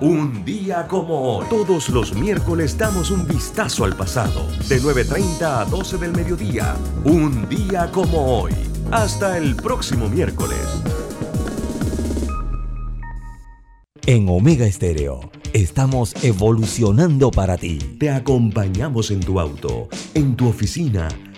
[0.00, 1.46] Un día como hoy.
[1.48, 4.46] Todos los miércoles damos un vistazo al pasado.
[4.68, 6.74] De 9.30 a 12 del mediodía.
[7.04, 8.52] Un día como hoy.
[8.90, 10.58] Hasta el próximo miércoles.
[14.06, 17.78] En Omega Estéreo estamos evolucionando para ti.
[17.98, 21.08] Te acompañamos en tu auto, en tu oficina,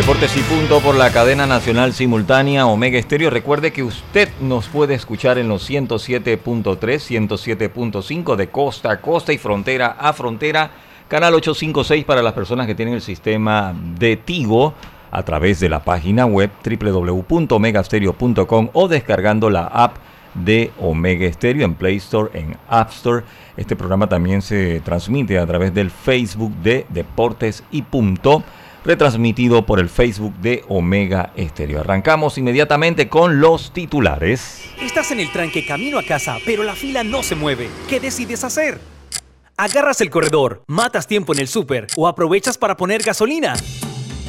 [0.00, 3.28] Deportes y punto por la cadena nacional simultánea Omega Estéreo.
[3.28, 9.38] Recuerde que usted nos puede escuchar en los 107.3, 107.5 de costa a costa y
[9.38, 10.70] frontera a frontera.
[11.06, 14.72] Canal 856 para las personas que tienen el sistema de Tigo
[15.10, 19.98] a través de la página web www.omegastereo.com o descargando la app
[20.32, 23.24] de Omega Stereo en Play Store, en App Store.
[23.54, 28.42] Este programa también se transmite a través del Facebook de Deportes y Punto
[28.84, 31.80] retransmitido por el Facebook de Omega Estéreo.
[31.80, 34.64] Arrancamos inmediatamente con los titulares.
[34.80, 37.68] Estás en el tranque camino a casa, pero la fila no se mueve.
[37.88, 38.78] ¿Qué decides hacer?
[39.56, 43.54] ¿Agarras el corredor, matas tiempo en el súper o aprovechas para poner gasolina?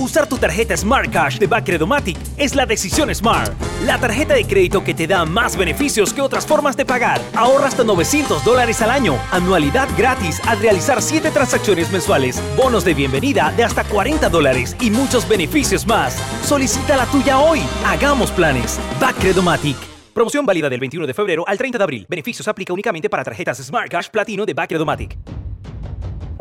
[0.01, 3.53] Usar tu tarjeta Smart Cash de Bacredomatic es la decisión Smart.
[3.85, 7.21] La tarjeta de crédito que te da más beneficios que otras formas de pagar.
[7.35, 9.19] Ahorra hasta 900 dólares al año.
[9.31, 12.41] Anualidad gratis al realizar 7 transacciones mensuales.
[12.57, 16.15] Bonos de bienvenida de hasta 40 dólares y muchos beneficios más.
[16.43, 17.59] Solicita la tuya hoy.
[17.85, 18.79] Hagamos planes.
[18.99, 19.77] Bacredomatic.
[20.15, 22.05] Promoción válida del 21 de febrero al 30 de abril.
[22.09, 25.15] Beneficios aplica únicamente para tarjetas Smart Cash Platino de Bacredomatic.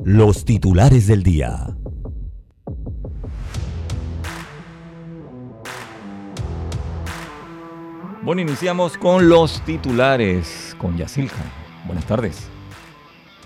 [0.03, 1.77] Los titulares del día.
[8.23, 11.43] Bueno, iniciamos con los titulares con Yasilka.
[11.87, 12.49] Buenas tardes.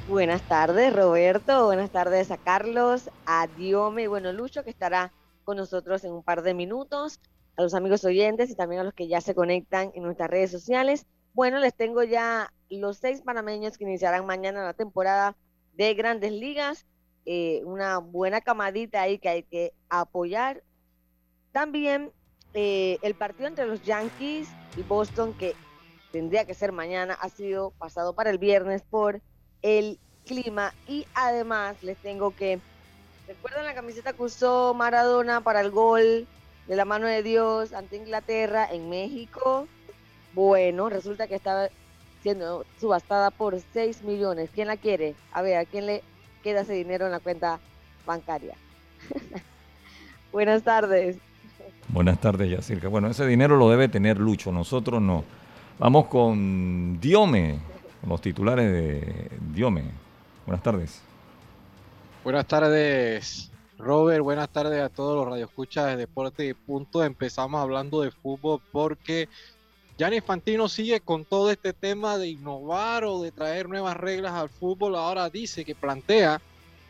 [0.08, 1.66] Buenas tardes, Roberto.
[1.66, 5.12] Buenas tardes a Carlos, a Diome y bueno, Lucho, que estará
[5.44, 7.20] con nosotros en un par de minutos,
[7.56, 10.50] a los amigos oyentes y también a los que ya se conectan en nuestras redes
[10.50, 11.06] sociales.
[11.34, 15.36] Bueno, les tengo ya los seis panameños que iniciarán mañana la temporada
[15.74, 16.84] de Grandes Ligas.
[17.26, 20.64] Eh, una buena camadita ahí que hay que apoyar.
[21.52, 22.10] También
[22.54, 25.54] eh, el partido entre los Yankees y Boston, que
[26.10, 29.22] tendría que ser mañana, ha sido pasado para el viernes por
[29.62, 30.74] el clima.
[30.86, 32.62] Y además les tengo que,
[33.26, 36.28] ¿recuerdan la camiseta que usó Maradona para el gol
[36.66, 39.70] de la mano de Dios ante Inglaterra en México?
[40.30, 41.70] Bueno, resulta que estaba
[42.20, 44.50] siendo subastada por 6 millones.
[44.52, 45.18] ¿Quién la quiere?
[45.30, 46.06] A ver, ¿a quién le
[46.42, 47.62] queda ese dinero en la cuenta
[48.04, 48.60] bancaria?
[50.32, 51.22] Buenas tardes.
[51.88, 52.88] Buenas tardes, Yacirca.
[52.88, 55.24] Bueno, ese dinero lo debe tener Lucho, nosotros no.
[55.78, 57.58] Vamos con Diome,
[58.06, 59.84] los titulares de Diome.
[60.46, 61.02] Buenas tardes.
[62.22, 64.22] Buenas tardes, Robert.
[64.22, 67.04] Buenas tardes a todos los radioescuchas de Deporte Punto.
[67.04, 69.28] Empezamos hablando de fútbol porque
[69.98, 74.48] Gianni Fantino sigue con todo este tema de innovar o de traer nuevas reglas al
[74.48, 74.96] fútbol.
[74.96, 76.40] Ahora dice que plantea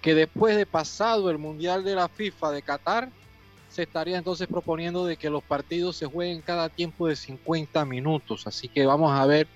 [0.00, 3.08] que después de pasado el Mundial de la FIFA de Qatar,
[3.74, 8.46] se estaría entonces proponiendo de que los partidos se jueguen cada tiempo de 50 minutos.
[8.46, 9.48] Así que vamos a ver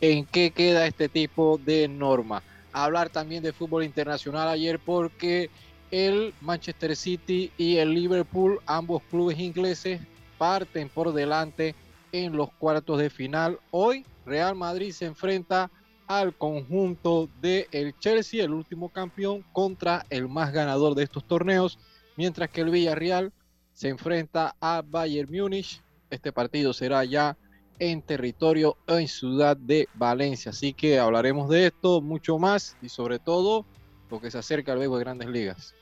[0.00, 2.44] en qué queda este tipo de norma.
[2.72, 5.50] Hablar también de fútbol internacional ayer porque
[5.90, 10.00] el Manchester City y el Liverpool, ambos clubes ingleses,
[10.38, 11.74] parten por delante
[12.12, 13.58] en los cuartos de final.
[13.72, 15.68] Hoy Real Madrid se enfrenta
[16.06, 21.76] al conjunto de el Chelsea, el último campeón, contra el más ganador de estos torneos,
[22.16, 23.32] mientras que el Villarreal
[23.74, 25.82] se enfrenta a Bayern Múnich.
[26.08, 27.36] Este partido será ya
[27.78, 30.50] en territorio en Ciudad de Valencia.
[30.50, 33.66] Así que hablaremos de esto mucho más y sobre todo
[34.10, 35.74] lo que se acerca al juego de grandes ligas.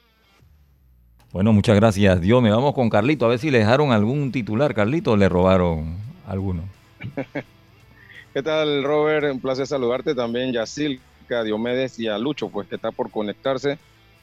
[1.32, 2.42] Bueno, muchas gracias, Dios.
[2.42, 3.26] Me vamos con Carlito.
[3.26, 5.96] A ver si le dejaron algún titular, Carlito, o le robaron
[6.26, 6.62] alguno.
[8.34, 9.30] ¿Qué tal, Robert?
[9.32, 13.78] Un placer saludarte también, Yacilca, Diomedes y a Lucho, pues que está por conectarse.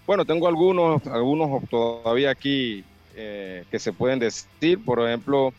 [0.08, 2.84] Bueno, tengo algunos, algunos todavía aquí
[3.22, 4.82] eh, que se pueden decir.
[4.86, 5.54] Por ejemplo,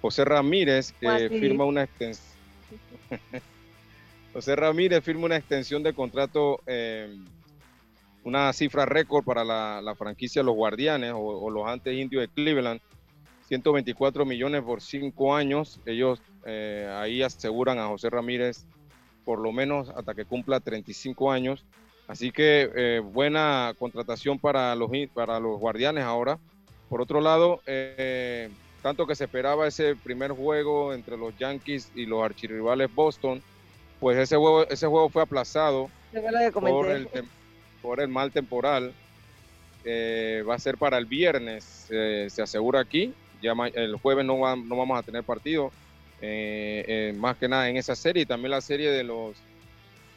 [0.00, 2.26] José Ramírez que firma una extensión.
[4.32, 7.14] José Ramírez firma una extensión de contrato, eh,
[8.24, 12.80] una cifra récord para la, franquicia Los Guardianes o, los antes indios de Cleveland.
[13.48, 15.80] 124 millones por cinco años.
[15.84, 18.64] Ellos eh, ahí aseguran a José Ramírez
[19.26, 21.62] por lo menos hasta que cumpla 35 años.
[22.08, 26.38] Así que eh, buena contratación para los, para los guardianes ahora.
[26.92, 27.62] Por otro lado,
[28.82, 33.42] tanto que se esperaba ese primer juego entre los Yankees y los archirrivales Boston,
[33.98, 35.88] pues ese juego, ese juego fue aplazado
[36.60, 37.08] por el,
[37.80, 38.92] por el, mal temporal.
[39.86, 43.14] Eh, va a ser para el viernes, eh, se asegura aquí.
[43.40, 45.72] Ya el jueves no, no vamos a tener partido,
[46.20, 48.24] eh, más que nada en esa serie.
[48.24, 49.34] Y también la serie de los,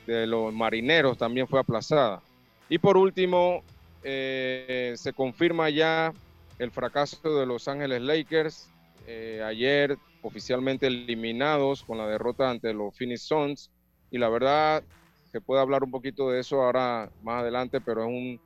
[0.07, 2.21] de los marineros también fue aplazada.
[2.67, 3.63] Y por último,
[4.03, 6.11] se confirma ya
[6.59, 8.69] el fracaso de Los Ángeles Lakers.
[9.07, 13.71] Eh, ayer oficialmente eliminados con la derrota ante los Phoenix Suns.
[14.11, 14.83] Y la verdad,
[15.31, 18.39] se puede hablar un poquito de eso ahora más adelante, pero es un,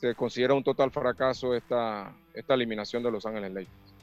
[0.00, 3.94] se considera un total fracaso esta, esta eliminación de Los Ángeles Lakers.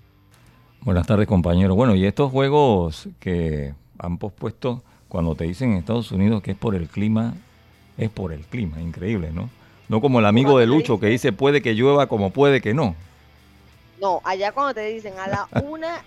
[0.82, 1.76] Buenas tardes, compañeros.
[1.76, 6.58] Bueno, y estos juegos que han pospuesto, cuando te dicen en Estados Unidos que es
[6.58, 7.34] por el clima,
[7.98, 9.50] es por el clima, increíble, ¿no?
[9.90, 12.96] No como el amigo de Lucho que dice puede que llueva como puede que no.
[14.00, 16.04] No, allá cuando te dicen a la una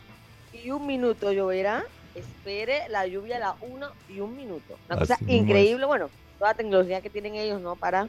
[0.53, 1.85] y un minuto lloverá,
[2.15, 4.77] espere la lluvia a la una y un minuto.
[4.89, 6.09] Una cosa increíble, bueno,
[6.39, 7.77] toda la tecnología que tienen ellos, ¿no?
[7.77, 8.09] Para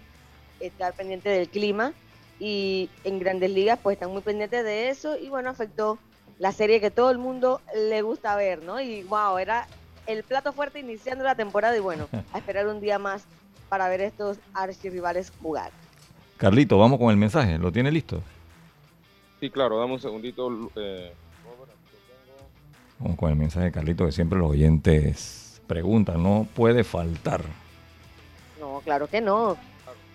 [0.59, 1.94] estar pendiente del clima.
[2.39, 5.18] Y en grandes ligas, pues están muy pendientes de eso.
[5.18, 6.00] Y bueno, afectó
[6.39, 8.81] la serie que todo el mundo le gusta ver, ¿no?
[8.81, 9.68] Y wow, era
[10.07, 11.77] el plato fuerte iniciando la temporada.
[11.77, 13.25] Y bueno, a esperar un día más
[13.69, 15.71] para ver estos archirrivales jugar.
[16.38, 17.57] Carlito, vamos con el mensaje.
[17.57, 18.21] ¿Lo tiene listo?
[19.44, 20.72] Sí, claro, dame un segundito.
[20.78, 21.12] Eh,
[22.98, 27.44] Vamos con el mensaje de Carlito, que siempre los oyentes preguntan, no puede faltar.
[28.57, 29.57] No, claro que no.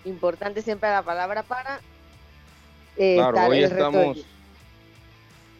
[0.03, 1.79] Importante siempre la palabra para
[2.97, 4.25] eh, claro, hoy estamos,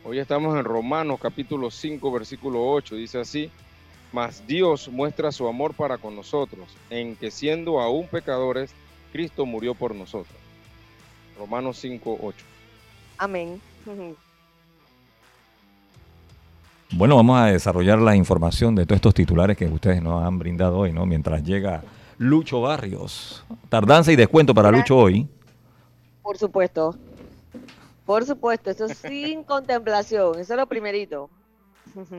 [0.04, 3.52] hoy estamos en Romanos capítulo 5, versículo 8, dice así,
[4.12, 8.72] mas Dios muestra su amor para con nosotros, en que siendo aún pecadores,
[9.12, 10.40] Cristo murió por nosotros.
[11.38, 12.46] Romanos 5, 8.
[13.20, 13.62] Amén.
[16.92, 20.80] Bueno, vamos a desarrollar la información de todos estos titulares que ustedes nos han brindado
[20.80, 21.06] hoy, ¿no?
[21.06, 21.84] Mientras llega
[22.18, 23.46] Lucho Barrios.
[23.70, 25.30] Tardanza y descuento para Lucho hoy.
[26.24, 26.96] Por supuesto.
[28.06, 31.30] Por supuesto, eso sin contemplación, eso es lo primerito.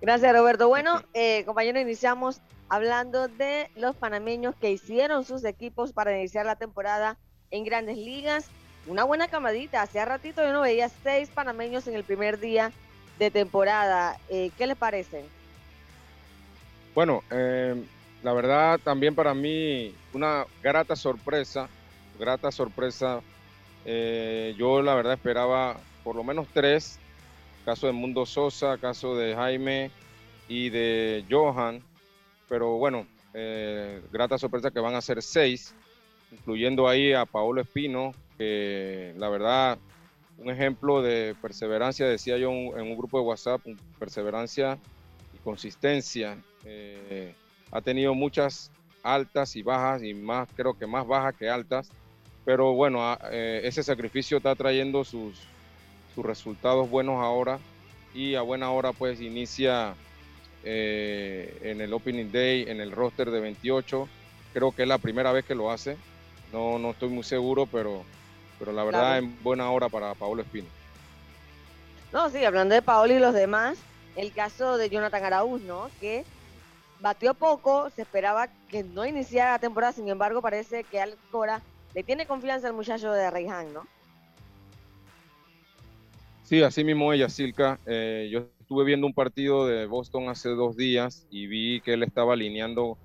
[0.00, 0.66] Gracias, Roberto.
[0.66, 6.56] Bueno, eh, compañeros, iniciamos hablando de los panameños que hicieron sus equipos para iniciar la
[6.56, 7.16] temporada
[7.52, 8.50] en grandes ligas
[8.86, 9.82] una buena camadita.
[9.82, 12.72] Hacía ratito yo no veía seis panameños en el primer día
[13.18, 14.18] de temporada.
[14.28, 15.24] Eh, ¿Qué les parece?
[16.94, 17.82] Bueno, eh,
[18.22, 21.68] la verdad también para mí una grata sorpresa,
[22.18, 23.20] grata sorpresa.
[23.84, 26.98] Eh, yo la verdad esperaba por lo menos tres,
[27.64, 29.90] caso de Mundo Sosa, caso de Jaime
[30.48, 31.82] y de Johan,
[32.48, 33.06] pero bueno,
[34.10, 35.74] grata sorpresa que van a ser seis,
[36.32, 39.78] incluyendo ahí a Paolo Espino, la verdad,
[40.38, 43.60] un ejemplo de perseverancia, decía yo en un grupo de WhatsApp,
[43.98, 44.78] perseverancia
[45.34, 46.38] y consistencia.
[46.64, 47.34] Eh,
[47.70, 48.70] ha tenido muchas
[49.02, 51.90] altas y bajas, y más, creo que más bajas que altas,
[52.44, 55.38] pero bueno, eh, ese sacrificio está trayendo sus,
[56.14, 57.58] sus resultados buenos ahora
[58.14, 59.94] y a buena hora pues inicia
[60.64, 64.08] eh, en el Opening Day, en el roster de 28.
[64.52, 65.96] Creo que es la primera vez que lo hace.
[66.52, 68.04] No, no estoy muy seguro, pero
[68.60, 70.68] pero la verdad en buena hora para Paolo Espino.
[72.12, 73.78] No, sí, hablando de Paolo y los demás,
[74.16, 75.90] el caso de Jonathan Araúz, ¿no?
[75.98, 76.24] Que
[77.00, 81.62] batió poco, se esperaba que no iniciara la temporada, sin embargo parece que Alcora
[81.94, 83.86] le tiene confianza al muchacho de Reiján, ¿no?
[86.44, 87.78] Sí, así mismo ella, Silka.
[87.86, 92.02] Eh, yo estuve viendo un partido de Boston hace dos días y vi que él
[92.02, 92.98] estaba alineando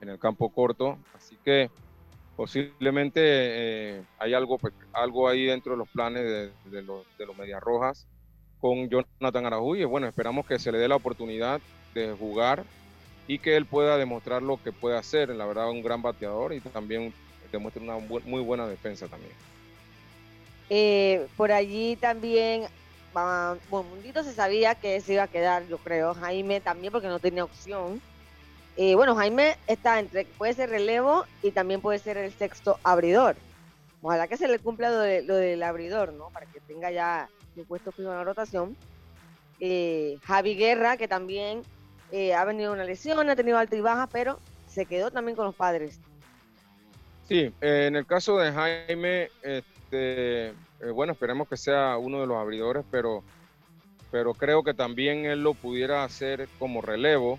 [0.00, 0.98] en el campo corto.
[1.12, 1.68] Así que
[2.36, 7.36] posiblemente eh, hay algo, pues, algo ahí dentro de los planes de, los, de los
[7.36, 8.06] Medias Rojas
[8.60, 11.60] con Jonathan Araújo bueno, esperamos que se le dé la oportunidad
[11.94, 12.64] de jugar
[13.26, 15.30] y que él pueda demostrar lo que puede hacer.
[15.30, 17.12] La verdad, un gran bateador y también
[17.50, 19.32] demuestra una muy buena defensa también.
[20.70, 22.62] Eh, por allí también,
[23.14, 23.88] uh, bueno,
[24.24, 26.14] se sabía que se iba a quedar, yo creo.
[26.14, 28.00] Jaime también, porque no tenía opción.
[28.76, 33.36] Eh, bueno, Jaime está entre, puede ser relevo y también puede ser el sexto abridor.
[34.00, 36.30] Ojalá que se le cumpla lo, del abridor, ¿no?
[36.30, 38.76] Para que tenga ya su puesto fijo en la rotación.
[39.60, 41.62] Eh, Javi Guerra, que también
[42.10, 45.46] eh, ha venido una lesión, ha tenido alta y baja, pero se quedó también con
[45.46, 46.00] los padres.
[47.28, 50.52] Sí, eh, en el caso de Jaime, este,
[50.92, 53.22] bueno, esperemos que sea uno de los abridores, pero,
[54.10, 57.38] pero creo que también él lo pudiera hacer como relevo.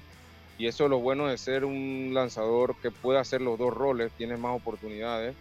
[0.58, 4.12] Y eso es lo bueno de ser un lanzador que puede hacer los dos roles,
[4.14, 5.36] tiene más oportunidades.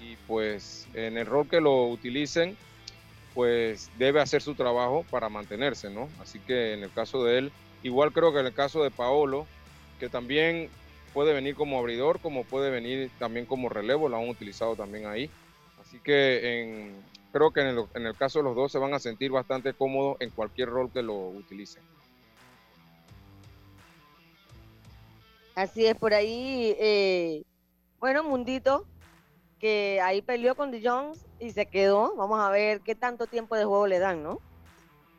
[0.00, 2.56] Y pues en el rol que lo utilicen,
[3.34, 6.08] pues debe hacer su trabajo para mantenerse, ¿no?
[6.20, 9.46] Así que en el caso de él, igual creo que en el caso de Paolo,
[9.98, 10.70] que también
[11.12, 15.30] puede venir como abridor, como puede venir también como relevo, lo han utilizado también ahí.
[15.80, 16.92] Así que
[17.32, 20.30] creo que en el, caso de los dos se van a sentir bastante cómodos en
[20.30, 21.82] cualquier rol que lo utilicen.
[25.54, 27.44] Así es, por ahí, eh,
[28.00, 28.86] bueno, Mundito,
[29.60, 30.80] que ahí peleó con D.
[30.82, 32.16] Jones y se quedó.
[32.16, 34.40] Vamos a ver qué tanto tiempo de juego le dan, ¿no?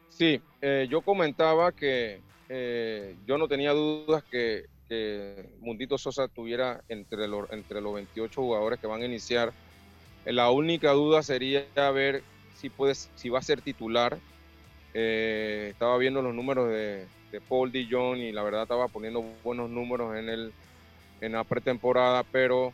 [0.09, 4.65] Sí, eh, yo comentaba que eh, yo no tenía dudas que,
[5.61, 9.51] Mundito Sosa tuviera entre los, entre los 28 jugadores que van a iniciar.
[10.25, 12.21] La única duda sería ver
[12.55, 14.17] si, puedes, si va a ser titular.
[14.93, 20.15] Estaba viendo los números de, de Paul Dillon y la verdad estaba poniendo buenos números
[20.17, 20.53] en, el,
[21.21, 22.73] en la pretemporada, pero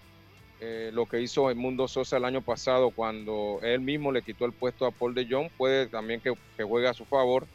[0.63, 4.45] eh, lo que hizo el Mundo Sosa el año pasado cuando él mismo le quitó
[4.45, 7.47] el puesto a Paul de puede también que, juegue a su favor.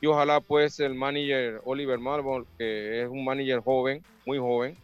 [0.00, 4.76] Y ojalá pues el manager Oliver Marble, que es un manager joven, muy joven,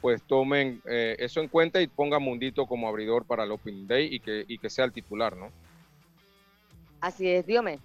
[0.00, 4.14] pues tomen eh, eso en cuenta y ponga Mundito como abridor para el Open Day
[4.14, 5.50] y que, y que sea el titular, ¿no?
[7.00, 7.78] Así es, dígame.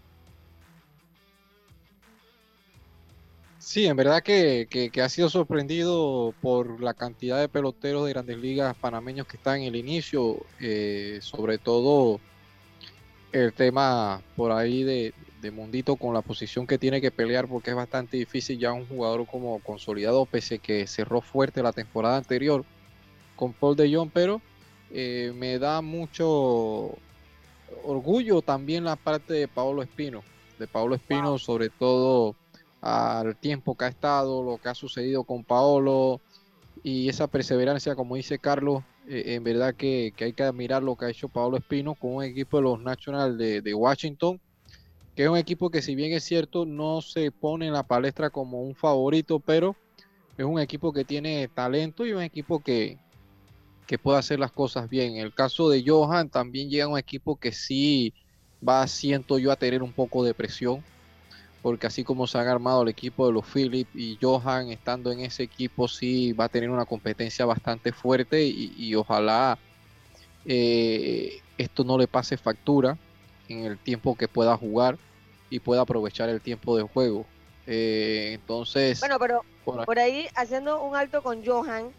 [3.63, 8.75] Sí, en verdad que, ha sido sorprendido por la cantidad de peloteros de grandes ligas
[8.75, 12.19] panameños que están en el inicio, eh, sobre todo
[13.31, 15.13] el tema por ahí de,
[15.53, 19.25] Mundito con la posición que tiene que pelear porque es bastante difícil ya un jugador
[19.27, 22.65] como consolidado, pese que cerró fuerte la temporada anterior
[23.37, 24.41] con Paul de Jong, pero
[24.91, 26.97] eh, me da mucho
[27.83, 30.21] orgullo también la parte de Pablo Espino,
[30.59, 32.35] de Pablo Espino sobre todo
[32.83, 36.19] al tiempo que ha estado, lo que ha sucedido con Paolo
[36.83, 41.05] y esa perseverancia, como dice Carlos, eh, en verdad que, hay que admirar lo que
[41.05, 44.37] ha hecho Paolo Espino con un equipo de los Nationals de, Washington,
[45.15, 48.29] que es un equipo que si bien es cierto no se pone en la palestra
[48.29, 49.77] como un favorito, pero
[50.37, 52.97] es un equipo que tiene talento y un equipo que,
[53.87, 55.15] que puede hacer las cosas bien.
[55.15, 58.13] En el caso de Johan también llega un equipo que sí
[58.67, 60.83] va, siento yo, a tener un poco de presión
[61.63, 65.21] porque así como se han armado el equipo de los Phillips y Johan estando en
[65.21, 69.57] ese equipo, sí va a tener una competencia bastante fuerte y, ojalá
[70.45, 72.97] eh, esto no le pase factura
[73.47, 74.97] en el tiempo que pueda jugar
[75.49, 77.25] y pueda aprovechar el tiempo de juego.
[77.65, 78.99] Eh, entonces.
[78.99, 79.45] Bueno, pero
[79.85, 81.93] por ahí haciendo un alto con Johan,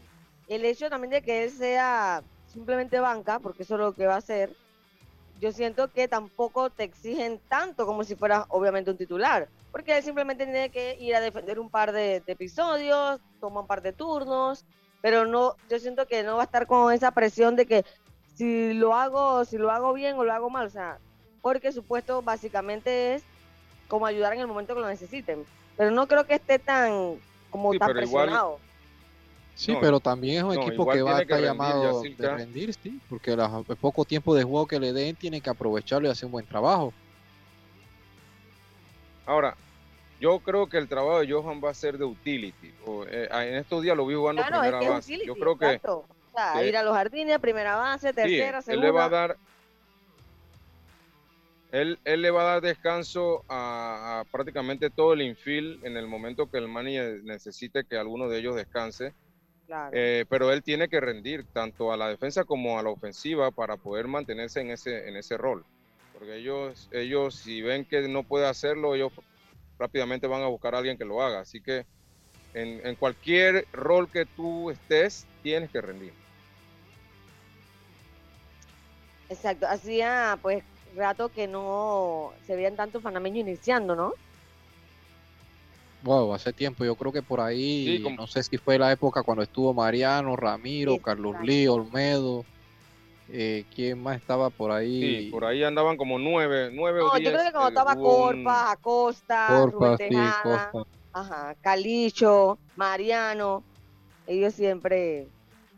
[0.47, 4.17] el hecho también de que él sea simplemente banca, porque eso es lo que va
[4.17, 4.55] a hacer,
[5.45, 10.03] yo siento que tampoco te exigen tanto como si fueras obviamente un titular, porque él
[10.03, 14.65] simplemente tiene que ir a defender un par de, episodios, toma un par de turnos,
[15.03, 17.85] pero no, yo siento que no va a estar con esa presión de que
[18.35, 20.97] si lo hago, si lo hago bien o lo hago mal, o sea,
[21.43, 23.23] porque su puesto básicamente es
[23.87, 25.45] como ayudar en el momento que lo necesiten,
[25.77, 27.21] pero no creo que esté tan
[27.51, 28.61] como tan presionado.
[29.55, 33.33] Sí, pero también es un equipo que va a estar llamado a rendir, sí, porque
[33.33, 36.47] el poco tiempo de juego que le den tiene que aprovecharlo y hacer un buen
[36.47, 36.93] trabajo.
[39.27, 39.57] Ahora,
[40.21, 42.75] yo creo que el trabajo de Johan va a ser de utility.
[43.09, 45.25] Eh, en estos días lo vi jugando primera base.
[45.25, 48.87] yo creo que, o sea, ir a los jardines, primera base, tercera, segunda.
[48.87, 49.37] Él le va a dar,
[51.71, 56.09] él, él, le va a dar descanso a, a, prácticamente todo el infield en el
[56.09, 59.15] momento que el manager necesite que alguno de ellos descanse
[59.93, 63.77] eh, pero él tiene que rendir tanto a la defensa como a la ofensiva para
[63.77, 65.65] poder mantenerse en ese, en ese rol.
[66.13, 69.13] Porque ellos, ellos, si ven que no puede hacerlo, ellos
[69.79, 71.41] rápidamente van a buscar a alguien que lo haga.
[71.41, 71.87] Así que
[72.55, 76.13] en, cualquier rol que tú estés, tienes que rendir.
[79.29, 80.63] Exacto, hacía pues
[80.95, 84.15] rato que no se veían tantos panameños iniciando, ¿no?
[86.05, 89.43] Wow, hace tiempo, yo creo que por ahí, no sé si fue la época cuando
[89.43, 92.45] estuvo Mariano, Ramiro, Carlos Lee, Olmedo,
[93.31, 95.01] eh, ¿quién más estaba por ahí?
[95.25, 97.25] Sí, por ahí andaban como nueve, nueve no, o diez.
[97.25, 100.73] yo creo que cuando estaba Corpa, Acosta, Corpa, sí, Costa.
[101.15, 103.63] Ajá, Calicho, Mariano,
[104.27, 105.29] ellos siempre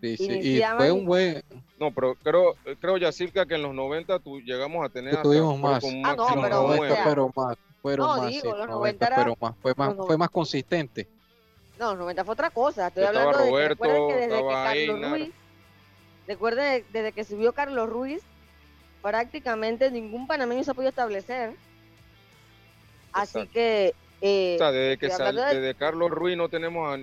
[0.01, 0.59] sí, sí.
[0.59, 1.43] Y fue un buen...
[1.79, 5.23] No, pero creo, creo Yacirca que en los 90 tú, llegamos a tener...
[5.23, 5.85] Tuvimos más.
[6.05, 7.57] Ah, no, pero, 90, pero más.
[7.83, 9.17] Fueron no, más, digo, los 90, era...
[9.17, 11.09] pero más, fue más, fue más consistente.
[11.79, 12.89] No, los 90 fue otra cosa.
[12.89, 15.31] Estoy estaba hablando Roberto, de que desde que Carlos Ruiz,
[16.27, 18.23] recuerden, desde que subió Carlos Ruiz,
[19.03, 21.55] prácticamente ningún panameño se ha podido establecer.
[23.13, 26.99] Así que eh, desde que desde Carlos Ruiz no tenemos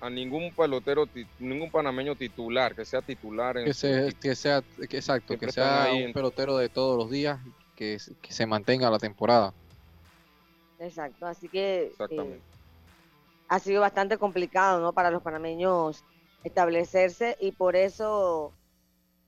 [0.00, 3.56] a, ningún pelotero, ningún panameño titular, que sea titular.
[3.56, 7.40] En que, sea, exacto, que sea un pelotero de todos los días,
[7.74, 9.52] que, se mantenga la temporada.
[10.78, 12.40] Exacto, así que eh,
[13.48, 14.92] ha sido bastante complicado ¿no?
[14.92, 16.04] para los panameños
[16.44, 18.52] establecerse y por eso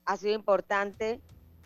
[0.05, 1.19] ha sido importante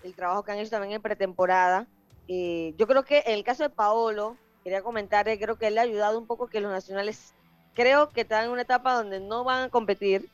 [0.03, 1.87] el trabajo que han hecho también en pretemporada.
[2.27, 5.75] y yo creo que en el caso de Paolo, quería comentar, eh, creo que él
[5.75, 7.33] le ha ayudado un poco que los nacionales,
[7.73, 10.29] creo que están en una etapa donde no van a competir.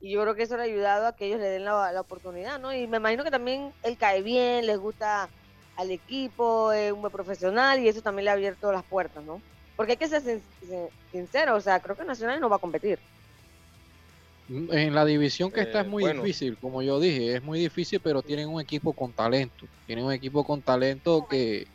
[0.00, 2.60] Y yo creo que eso le ha ayudado a que ellos le den la, oportunidad,
[2.60, 2.74] ¿no?
[2.74, 5.28] Y me imagino que también él cae bien, les gusta
[5.76, 9.40] al equipo, es un buen profesional y eso también le ha abierto las puertas, ¿no?
[9.76, 10.40] Porque hay que ser
[11.10, 12.98] sincero, o sea, creo que Nacional no va a competir.
[14.48, 17.98] En la división que está es eh, muy difícil, como yo dije, es muy difícil,
[18.00, 19.66] pero tienen un equipo con talento.
[19.86, 21.66] Tienen un equipo con talento que,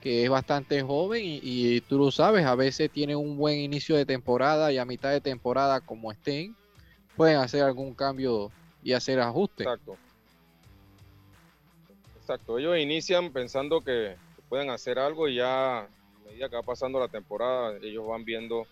[0.00, 4.06] que es bastante joven y, tú lo sabes, a veces tiene un buen inicio de
[4.06, 6.56] temporada y a mitad de temporada como estén,
[7.16, 8.50] pueden hacer algún cambio
[8.82, 9.66] y hacer ajustes.
[9.66, 9.96] Exacto.
[12.32, 14.16] Exacto, ellos inician pensando que
[14.48, 15.88] pueden hacer algo y ya a
[16.24, 18.66] medida que va pasando la temporada, ellos van viendo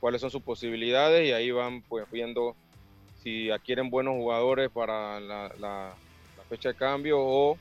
[0.00, 2.56] cuáles son sus posibilidades y ahí van pues viendo
[3.22, 5.94] si adquieren buenos jugadores para la, la
[6.48, 7.58] fecha de cambio o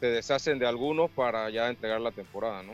[0.00, 2.72] se deshacen de algunos para ya entregar la temporada, ¿no?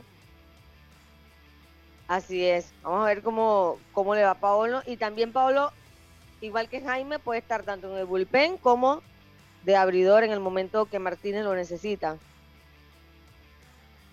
[2.07, 2.73] Así es.
[2.85, 4.83] Vamos a ver cómo, cómo le va a Paolo.
[4.87, 5.73] Y también Paolo,
[6.41, 9.03] igual que Jaime, puede estar tanto en el bullpen como
[9.64, 12.18] de abridor en el momento que Martínez lo necesita.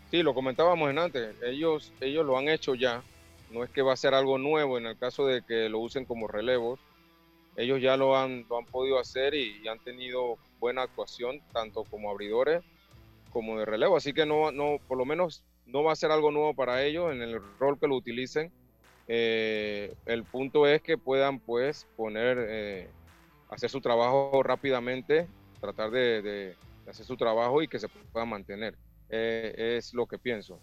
[0.09, 1.35] Sí, lo comentábamos en antes.
[1.43, 3.03] Ellos, ellos lo han hecho ya.
[3.51, 6.05] No es que va a ser algo nuevo en el caso de que lo usen
[6.05, 6.79] como relevos.
[7.55, 12.09] Ellos ya lo han, lo han podido hacer y han tenido buena actuación, tanto como
[12.09, 12.63] abridores
[13.31, 16.31] como de relevo, así que no, no, por lo menos no va a ser algo
[16.31, 18.51] nuevo para ellos en el rol que lo utilicen.
[19.07, 22.89] Eh, el punto es que puedan pues poner, eh,
[23.49, 25.27] hacer su trabajo rápidamente,
[25.61, 26.55] tratar de,
[26.89, 28.75] hacer su trabajo y que se pueda mantener.
[29.09, 30.59] Eh, es lo que pienso.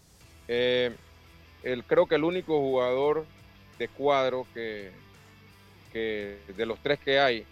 [0.46, 0.94] el,
[1.86, 3.24] creo que el único jugador
[3.78, 4.90] de cuadro que,
[5.92, 7.46] que de los tres que hay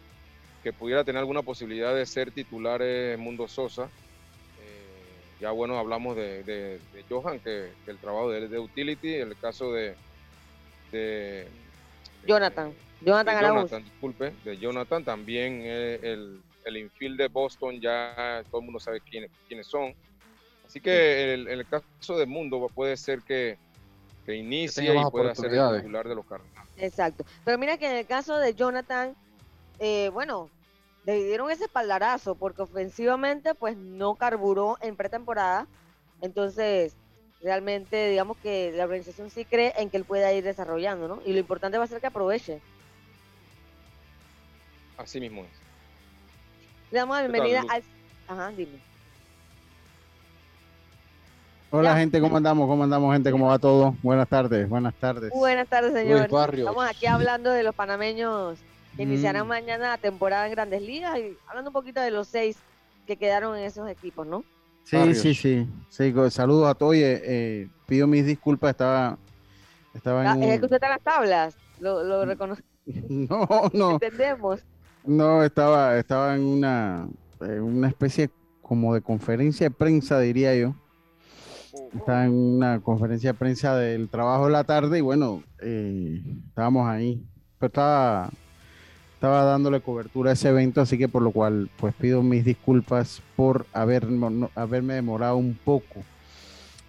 [0.63, 3.89] que pudiera tener alguna posibilidad de ser titular es Mundo Sosa
[5.41, 9.95] ya bueno, hablamos de, Johan, que, el trabajo de utility, el caso de,
[10.93, 11.47] de
[12.27, 12.73] Jonathan.
[13.03, 18.81] Jonathan, Jonathan disculpe, de Jonathan también el, el infield de Boston ya todo el mundo
[18.81, 19.95] sabe quiénes, quiénes son.
[20.67, 23.57] Así que en el, caso de Mundo puede ser que,
[24.27, 26.69] que inicie y pueda ser el titular de los Cardinals.
[26.77, 27.25] Exacto.
[27.45, 29.15] Pero mira que en el caso de Jonathan,
[29.79, 30.51] eh, bueno,
[31.05, 35.69] le dieron ese espaldarazo porque ofensivamente pues no carburó en pretemporada.
[36.21, 36.97] Entonces,
[37.41, 41.23] realmente digamos que la organización sí cree en que él pueda ir desarrollando, ¿no?
[41.25, 42.61] Y lo importante va a ser que aproveche.
[44.97, 45.66] Así mismo es.
[46.91, 47.83] Le damos la bienvenida al...
[48.29, 48.81] Ajá, dime.
[51.71, 52.69] Hola gente, ¿cómo andamos?
[52.69, 53.31] ¿Cómo andamos gente?
[53.31, 53.97] ¿Cómo va todo?
[54.03, 55.31] Buenas tardes, buenas tardes.
[55.31, 56.29] Buenas tardes, señor.
[56.55, 58.59] Estamos aquí hablando de los panameños
[58.99, 59.49] iniciarán mm.
[59.49, 62.57] mañana la temporada en Grandes Ligas y hablando un poquito de los seis
[63.07, 64.45] que quedaron en esos equipos, ¿no?
[64.85, 66.15] Sí, sí, sí, sí.
[66.31, 66.95] Saludos a todos.
[66.97, 69.19] Eh, pido mis disculpas, estaba,
[69.95, 70.27] estaba en.
[70.43, 72.63] Ah, es que usted está en las tablas, lo, lo reconoce.
[72.87, 73.91] No, no.
[74.03, 74.61] Entendemos.
[75.07, 77.09] No, estaba, estaba en una,
[77.41, 78.29] una especie
[78.61, 80.75] como de conferencia de prensa, diría yo.
[81.95, 86.89] Estaba en una conferencia de prensa del trabajo de la tarde y bueno, eh, estábamos
[86.89, 87.25] ahí.
[87.59, 88.31] Pero estaba,
[89.15, 93.23] estaba dándole cobertura a ese evento, así que por lo cual pues pido mis disculpas
[93.37, 94.07] por haber,
[94.55, 96.05] haberme demorado un poco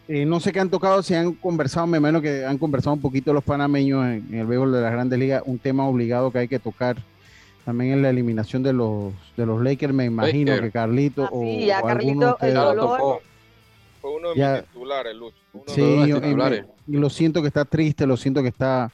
[0.07, 3.01] Eh, no sé qué han tocado, si han conversado, me imagino que han conversado un
[3.01, 6.47] poquito los panameños en, el béisbol de las grandes ligas, un tema obligado que hay
[6.47, 6.97] que tocar
[7.67, 11.41] también en la eliminación de los de los Lakers, me imagino que Carlito ah, o,
[11.41, 13.19] sí, ya Carlito, el dolor.
[14.01, 15.33] Fue uno de mis titulares, Luz.
[15.65, 15.81] sí,
[16.87, 18.89] y, lo siento que está triste, lo siento que está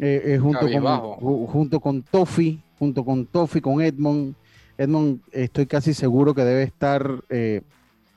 [0.00, 4.34] eh, eh, junto, con, junto con Toffy, junto con Toffy, con Edmond.
[4.76, 7.60] Edmond, estoy casi seguro que debe estar eh,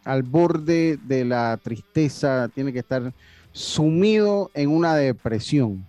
[0.04, 3.14] al borde de la tristeza, tiene que estar
[3.52, 5.86] sumido en una depresión,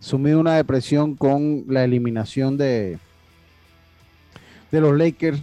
[0.00, 2.98] sumido en una depresión con la eliminación de,
[4.70, 5.38] de los Lakers,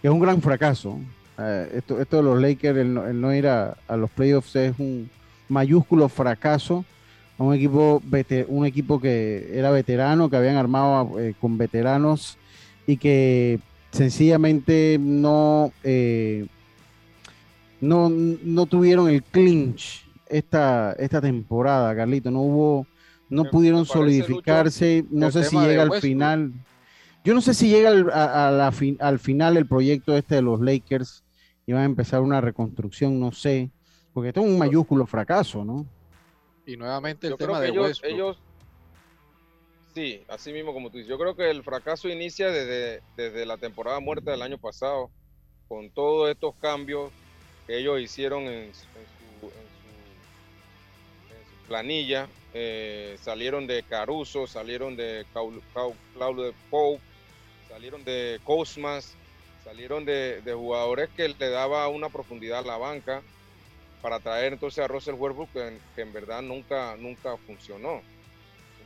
[0.00, 0.98] que es un gran fracaso.
[1.38, 5.10] Eh, esto, esto de los Lakers, el no, ir a, los playoffs es un
[5.48, 6.84] mayúsculo fracaso.
[7.36, 8.00] Un equipo,
[8.46, 12.38] un equipo que era veterano, que habían armado eh, con veteranos
[12.86, 13.58] y que
[13.90, 16.46] sencillamente no eh,
[17.80, 22.30] no, no tuvieron el clinch esta, esta temporada, Carlito.
[22.30, 22.86] No hubo,
[23.28, 25.04] no pudieron solidificarse.
[25.10, 26.52] no sé si llega al final.
[27.24, 30.60] Yo no sé si llega al, a, la al final el proyecto este de los
[30.60, 31.24] Lakers
[31.66, 33.70] y van a empezar una reconstrucción, no sé,
[34.12, 35.86] porque esto es un mayúsculo fracaso, ¿no?
[36.66, 38.38] Y nuevamente el tema de ellos, ellos,
[39.94, 43.56] sí, así mismo como tú dices, yo creo que el fracaso inicia desde, desde la
[43.56, 45.10] temporada muerta del año pasado,
[45.66, 47.10] con todos estos cambios
[47.66, 48.86] que ellos hicieron en, su,
[51.66, 52.28] planilla.
[52.52, 57.00] Eh, salieron de Caruso, salieron de Claudio Pou,
[57.68, 59.14] salieron de Cosmas,
[59.64, 63.22] salieron de, jugadores que le daba una profundidad a la banca
[64.02, 68.02] para traer entonces a Russell Westbrook que, en verdad nunca, nunca funcionó.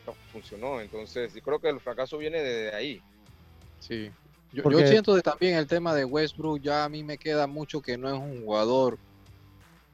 [0.07, 0.81] Nunca funcionó.
[0.81, 3.03] Entonces, yo creo que el fracaso viene de ahí.
[3.81, 4.11] Sí.
[4.53, 7.99] Yo, siento de también el tema de Westbrook, ya a mí me queda mucho que
[7.99, 8.99] no es un jugador.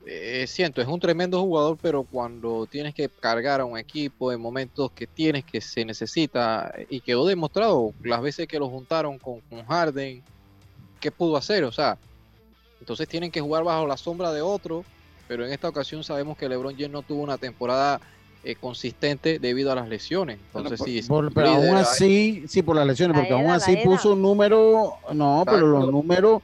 [0.06, 4.40] Eh, siento, es un tremendo jugador, pero cuando tienes que cargar a un equipo en
[4.40, 9.40] momentos que tienes que se necesita, y quedó demostrado las veces que lo juntaron con,
[9.66, 10.22] Harden,
[11.00, 11.64] ¿qué pudo hacer?
[11.64, 11.96] O sea,
[12.80, 14.84] entonces tienen que jugar bajo la sombra de otro,
[15.26, 17.98] pero en esta ocasión sabemos que LeBron James no tuvo una temporada
[18.44, 20.38] eh, consistente debido a las lesiones.
[20.54, 21.00] Entonces, sí,
[21.34, 25.66] pero aún así, sí, por las lesiones, porque aún así puso un número, no, pero
[25.66, 26.42] los números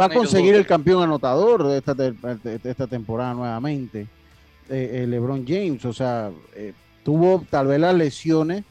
[0.00, 4.06] va a conseguir el campeón anotador de esta, de esta temporada nuevamente,
[4.70, 6.30] eh, eh, LeBron James, o sea,
[7.04, 8.64] tuvo tal vez las lesiones,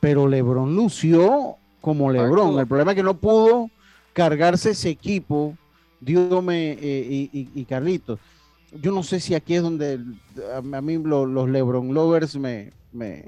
[0.00, 2.58] pero LeBron lució como LeBron.
[2.58, 3.70] El problema es que no pudo
[4.14, 5.54] cargarse ese equipo,
[6.00, 8.18] Diome y, y, y Carlitos
[8.72, 10.00] yo no sé si aquí es donde
[10.54, 13.24] a, mí los LeBron lovers me, me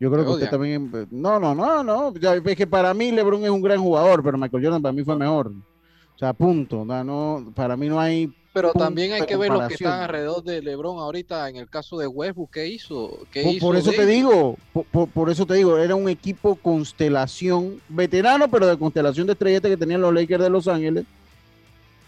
[0.00, 3.50] yo creo que usted también no, no, no, no, es que para mí LeBron es
[3.50, 5.48] un gran jugador, pero Michael Jordan para mí fue mejor.
[5.48, 9.74] O sea, punto, no, para mí no hay pero también hay que ver los que
[9.74, 13.18] están alrededor de LeBron ahorita en el caso de Westbrook, ¿qué hizo?
[13.30, 18.50] ¿Qué por, eso te digo, por, por, eso te digo, era un equipo constelación veterano,
[18.50, 21.04] pero de constelación de estrellas que tenían los Lakers de Los Ángeles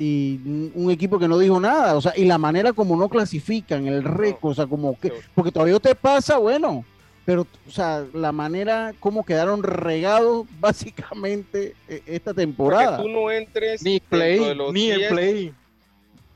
[0.01, 0.41] y
[0.75, 4.03] un equipo que no dijo nada, o sea, y la manera como no clasifican, el
[4.03, 6.87] récord, o sea, como que, porque todavía te pasa, bueno,
[7.27, 12.97] pero, o sea, la manera como quedaron regados básicamente e, esta temporada.
[12.97, 14.41] que tú no entres ni play,
[14.73, 15.55] ni el play.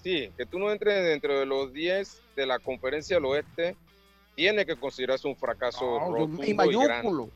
[0.02, 3.76] Sí, que tú no entres dentro de los 10 de la conferencia del oeste,
[4.34, 7.30] tiene que considerarse un fracaso y mayúsculo.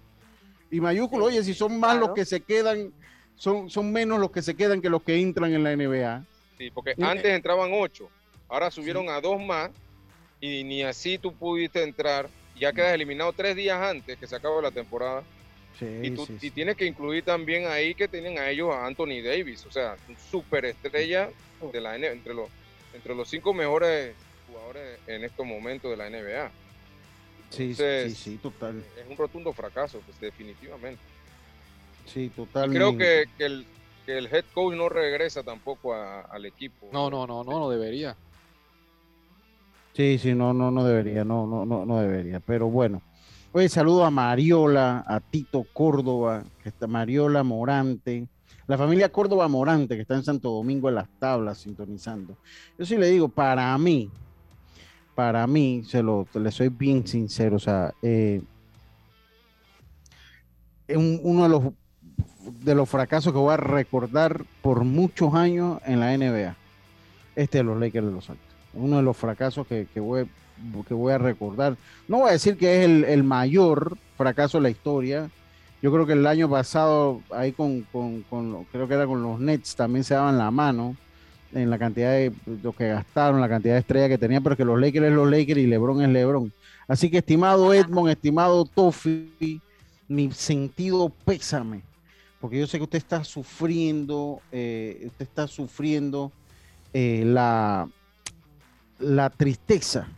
[0.70, 2.92] Y, mayúsculo, oye, si son más los que se quedan
[3.38, 6.24] son, son menos los que se quedan que los que entran en la NBA.
[6.58, 8.10] Sí, porque antes entraban ocho,
[8.48, 9.70] ahora subieron a dos más
[10.40, 12.28] y ni así tú pudiste entrar.
[12.56, 15.22] Ya quedas eliminado tres días antes que se acabe la temporada.
[15.78, 19.22] Sí, y, tú, y tienes que incluir también ahí que tienen a ellos a Anthony
[19.22, 21.30] Davis, o sea, un superestrella
[21.72, 22.48] de la entre los
[22.92, 24.14] entre los cinco mejores
[24.48, 26.50] jugadores en estos momentos de la NBA.
[27.50, 28.82] sí, sí, sí, total.
[29.00, 31.00] Es un rotundo fracaso, pues definitivamente.
[32.12, 32.76] Sí, totalmente.
[32.76, 33.66] creo que, el,
[34.06, 36.88] que, el, head coach no regresa tampoco al equipo.
[36.92, 38.16] No, no, no, no, no debería.
[39.92, 42.40] Sí, sí, no, no, no debería, no, no, no, no debería.
[42.40, 43.02] Pero bueno.
[43.52, 48.28] Oye, saludo a Mariola, a Tito Córdoba, que está Mariola Morante,
[48.66, 52.36] la familia Córdoba Morante, que está en Santo Domingo en las tablas sintonizando.
[52.78, 54.10] Yo sí le digo, para mí,
[55.14, 58.42] para mí, se lo, le soy bien sincero, o sea, eh,
[60.94, 61.62] uno de los
[62.62, 66.56] de los fracasos que voy a recordar por muchos años en la NBA.
[67.36, 68.52] Este de los Lakers de Los Ángeles.
[68.74, 70.28] Uno de los fracasos que, voy,
[70.86, 71.76] que voy a recordar.
[72.06, 75.30] No voy a decir que es el, mayor fracaso de la historia.
[75.80, 77.86] Yo creo que el año pasado, ahí con,
[78.72, 80.96] creo que era con los Nets, también se daban la mano.
[81.52, 84.64] en la cantidad de lo que gastaron, la cantidad de estrellas que tenían, pero que
[84.64, 86.52] los Lakers es los Lakers y LeBron es LeBron.
[86.88, 89.60] Así que, estimado Edmond, estimado Tofi,
[90.08, 91.82] mi sentido pésame,
[92.40, 96.32] porque yo sé que usted está sufriendo, eh, usted está sufriendo
[96.92, 97.88] eh, la,
[98.98, 100.08] la tristeza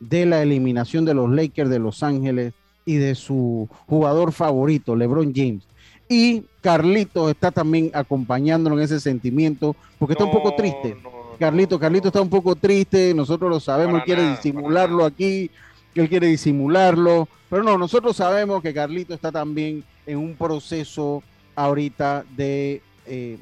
[0.00, 2.52] de la eliminación de los Lakers de Los Ángeles
[2.84, 5.64] y de su jugador favorito, LeBron James.
[6.08, 10.96] Y Carlito está también acompañándonos en ese sentimiento, porque está un poco triste.
[11.38, 15.50] Carlito, Carlito está un poco triste, nosotros lo sabemos, quiere disimularlo aquí,
[16.00, 21.22] él quiere disimularlo, pero no, nosotros sabemos que Carlito está también en un proceso
[21.54, 23.38] ahorita de, eh,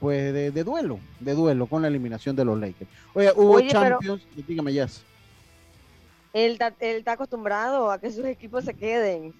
[0.00, 2.90] pues de, duelo, de duelo con la eliminación de los Lakers.
[3.14, 4.86] Oye, hubo Champions, dígame, ya.
[6.32, 9.34] Él, está acostumbrado a que sus equipos se queden.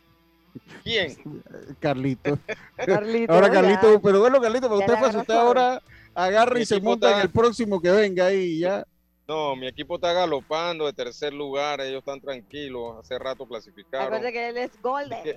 [0.82, 1.16] ¿Quién?
[1.80, 2.38] Carlito.
[2.76, 3.32] Carlito.
[3.32, 5.82] Ahora Carlito, pero bueno, Carlito, pero usted, pues, usted ahora
[6.14, 8.84] agarra y se monta en el próximo que venga ahí ya.
[9.28, 14.06] No, mi equipo está galopando de tercer lugar, ellos están tranquilos, hace rato clasificaron.
[14.06, 15.36] Acuérdate que él es Golden.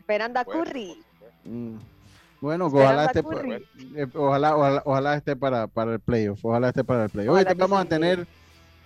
[0.00, 1.00] Esperando a Curry.
[1.44, 1.76] Mm.
[2.40, 7.04] Bueno, ojalá esté, eh, ojalá, ojalá, ojalá, esté para, para el playoff, ojalá esté para
[7.04, 7.36] el playoff.
[7.36, 8.26] Hoy vamos a tener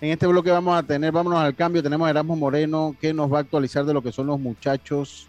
[0.02, 3.32] en este bloque vamos a tener, vámonos al cambio, tenemos a Erasmo Moreno que nos
[3.32, 5.28] va a actualizar de lo que son los muchachos,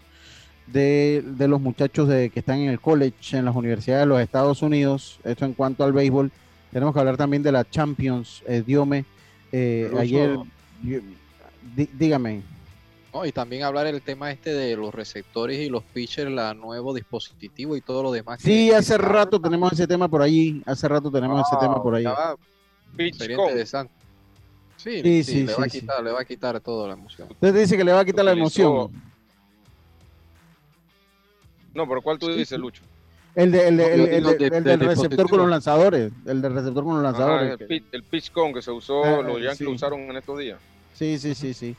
[0.66, 4.62] de, los muchachos de, que están en el college, en las universidades de los Estados
[4.62, 5.20] Unidos.
[5.22, 6.32] Esto en cuanto al béisbol.
[6.74, 9.04] Tenemos que hablar también de la Champions, eh, Diome.
[9.52, 10.36] Eh, ayer,
[11.92, 12.42] dígame.
[13.24, 17.76] y también hablar el tema este de los receptores y los pitchers, la nuevo dispositivo
[17.76, 18.40] y todo lo demás.
[18.42, 20.64] Sí, hace rato tenemos ese tema por allí.
[20.66, 22.06] Hace rato tenemos ese tema por ahí.
[23.12, 23.94] Sería interesante.
[24.76, 27.28] Sí, sí, le, va a quitar, le va a quitar toda la emoción.
[27.30, 28.90] Usted dice que le va a quitar la emoción.
[31.72, 32.82] No, pero ¿cuál tú dices, Lucho?
[33.34, 36.12] El, de, el, del receptor con los lanzadores.
[36.24, 37.58] El del receptor con los lanzadores.
[37.68, 40.58] el, pitch, con que se usó, ah, los Yankees lo usaron en estos días.
[40.92, 41.76] Sí, sí, sí, sí.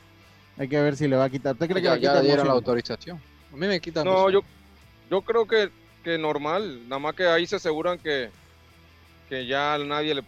[0.58, 1.54] Hay que ver si le va a quitar.
[1.54, 3.20] ¿Usted cree que ya, ya dieron la autorización?
[3.52, 4.04] A mí me quitan.
[4.04, 4.42] No, yo,
[5.10, 5.70] yo creo que,
[6.04, 6.80] que normal.
[6.88, 8.28] Nada más que ahí se aseguran que,
[9.28, 10.24] que ya nadie, los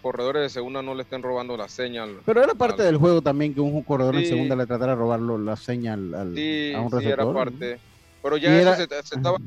[0.00, 2.20] corredores de segunda no le estén robando la señal.
[2.24, 5.20] Pero era parte del juego también que un corredor de segunda le tratara de robar
[5.20, 6.28] la señal al,
[6.74, 7.02] a un receptor.
[7.02, 7.78] Sí, era parte.
[8.22, 8.82] Pero ya eso, se,
[9.14, 9.38] estaba,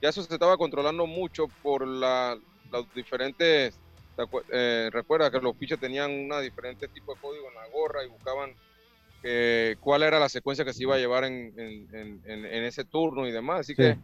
[0.00, 2.38] ya eso se estaba controlando mucho por la,
[2.70, 3.78] los diferentes...
[4.52, 8.08] Eh, recuerda que los pitchers tenían una diferente tipo de código en la gorra y
[8.08, 8.50] buscaban
[9.22, 13.26] eh, cuál era la secuencia que se iba a llevar en, en, en, ese turno
[13.26, 13.60] y demás.
[13.60, 13.96] Así que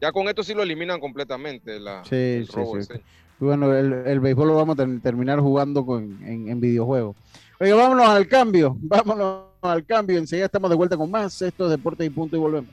[0.00, 2.94] ya con esto sí lo eliminan completamente la, sí, el robo sí,
[3.38, 7.16] bueno, el, el, béisbol lo vamos a terminar jugando con, en, en videojuegos.
[7.60, 10.18] Oiga, vámonos al cambio, vámonos al cambio.
[10.18, 11.40] Enseguida estamos de vuelta con más.
[11.42, 12.70] Esto es Deportes y Punto y volvemos.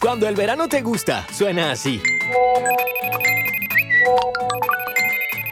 [0.00, 2.00] Cuando el verano te gusta, suena así.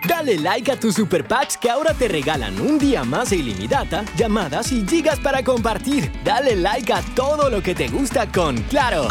[0.08, 4.06] Dale like a tus super packs que ahora te regalan un día más de ilimitada,
[4.16, 6.10] llamadas y gigas para compartir.
[6.24, 9.06] Dale like a todo lo que te gusta con Claro.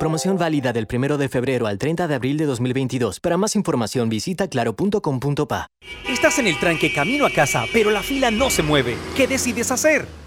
[0.00, 3.20] Promoción válida del 1 de febrero al 30 de abril de 2022.
[3.20, 5.68] Para más información visita claro.com.pa.
[6.08, 8.96] Estás en el tranque camino a casa, pero la fila no se mueve.
[9.14, 10.21] ¿Qué decides hacer?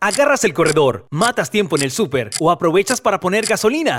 [0.00, 3.96] ¿Agarras el corredor, matas tiempo en el súper o aprovechas para poner gasolina?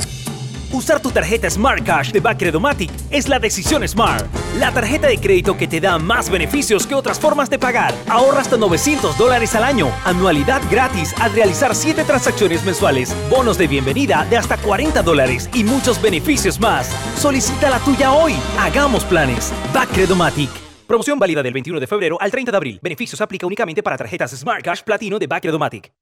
[0.72, 4.26] Usar tu tarjeta Smart Cash de Bacredomatic es la decisión Smart.
[4.60, 7.94] La tarjeta de crédito que te da más beneficios que otras formas de pagar.
[8.08, 9.92] Ahorra hasta 900 dólares al año.
[10.06, 13.14] Anualidad gratis al realizar 7 transacciones mensuales.
[13.30, 16.96] Bonos de bienvenida de hasta 40 dólares y muchos beneficios más.
[17.18, 18.36] Solicita la tuya hoy.
[18.58, 19.52] Hagamos planes.
[19.74, 20.69] Bacredomatic.
[20.90, 22.80] Promoción válida del 21 de febrero al 30 de abril.
[22.82, 25.94] Beneficios aplica únicamente para tarjetas Smart Cash Platino de Bacredomatic.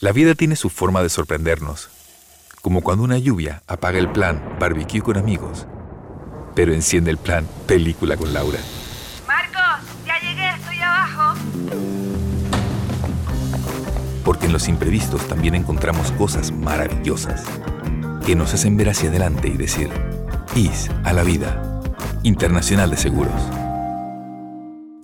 [0.00, 1.88] La vida tiene su forma de sorprendernos
[2.60, 5.66] como cuando una lluvia apaga el plan barbecue con amigos,
[6.54, 8.58] pero enciende el plan película con Laura.
[9.26, 11.34] Marcos, ya llegué, estoy abajo.
[14.26, 17.46] Porque en los imprevistos también encontramos cosas maravillosas
[18.26, 19.88] que nos hacen ver hacia adelante y decir,
[20.54, 21.80] IS a la vida.
[22.24, 23.61] Internacional de Seguros.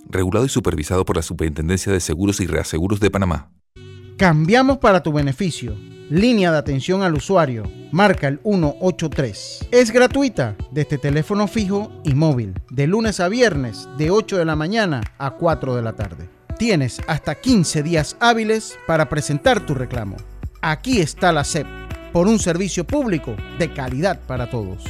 [0.09, 3.51] Regulado y supervisado por la Superintendencia de Seguros y Reaseguros de Panamá.
[4.17, 5.77] Cambiamos para tu beneficio
[6.09, 7.63] línea de atención al usuario.
[7.91, 9.67] Marca el 183.
[9.71, 14.55] Es gratuita desde teléfono fijo y móvil, de lunes a viernes, de 8 de la
[14.55, 16.29] mañana a 4 de la tarde.
[16.57, 20.17] Tienes hasta 15 días hábiles para presentar tu reclamo.
[20.61, 21.67] Aquí está la SEP,
[22.11, 24.83] por un servicio público de calidad para todos.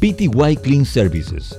[0.00, 1.58] PTY Clean Services,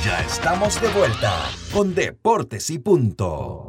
[0.06, 1.34] Ya estamos de vuelta
[1.74, 3.68] con Deportes y Punto.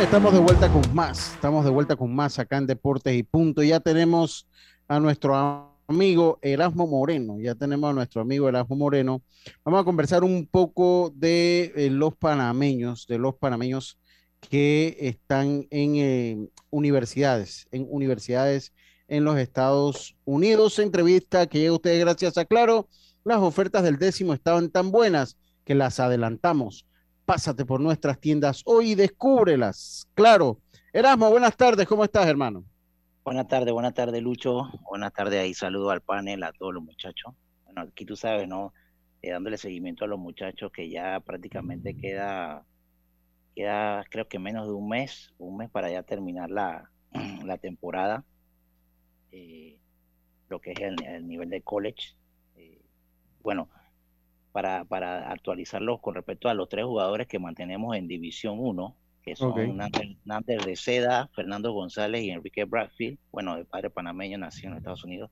[0.00, 3.62] estamos de vuelta con más, estamos de vuelta con más acá en Deportes y Punto.
[3.62, 4.46] Ya tenemos
[4.88, 9.22] a nuestro amigo Erasmo Moreno, ya tenemos a nuestro amigo Erasmo Moreno.
[9.64, 13.98] Vamos a conversar un poco de eh, los panameños, de los panameños
[14.40, 18.72] que están en eh, universidades, en universidades
[19.08, 20.78] en los Estados Unidos.
[20.78, 22.88] Entrevista que llega ustedes gracias a Claro.
[23.24, 26.86] Las ofertas del décimo estaban tan buenas que las adelantamos.
[27.24, 30.06] Pásate por nuestras tiendas hoy y descúbrelas.
[30.14, 30.60] Claro.
[30.92, 31.86] Erasmo, buenas tardes.
[31.88, 32.64] ¿Cómo estás, hermano?
[33.24, 34.68] Buenas tardes, buenas tardes, Lucho.
[34.82, 35.54] Buenas tardes ahí.
[35.54, 37.32] Saludo al panel, a todos los muchachos.
[37.64, 38.74] Bueno, aquí tú sabes, ¿no?
[39.22, 42.66] Eh, dándole seguimiento a los muchachos que ya prácticamente queda,
[43.54, 46.90] queda creo que menos de un mes, un mes para ya terminar la,
[47.46, 48.26] la temporada.
[49.32, 49.78] Eh,
[50.50, 52.16] lo que es el, nivel de college.
[52.56, 52.82] Eh,
[53.42, 53.70] bueno,
[54.52, 59.36] para, para actualizarlos con respecto a los tres jugadores que mantenemos en División 1, que
[59.36, 59.78] son
[60.24, 65.04] Nander, de Seda, Fernando González y Enrique Bradfield, bueno, de padre panameño, nació en Estados
[65.04, 65.30] Unidos,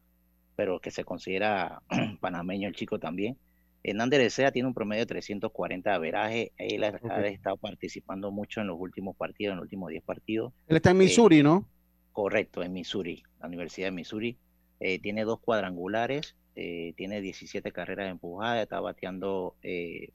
[0.56, 1.82] pero que se considera
[2.20, 3.36] panameño el chico también.
[3.84, 6.52] Hernández de Seda tiene un promedio de 340 de averaje.
[6.56, 6.88] Él ha,
[7.26, 10.52] estado participando mucho en los últimos partidos, en los últimos 10 partidos.
[10.68, 11.68] Él está en Missouri, ¿no?
[12.12, 14.38] Correcto, en Missouri, la Universidad de Missouri.
[14.78, 20.12] Eh, tiene dos cuadrangulares, eh, tiene 17 carreras empujadas, está bateando 16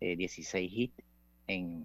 [0.00, 1.04] eh, hits
[1.46, 1.84] en,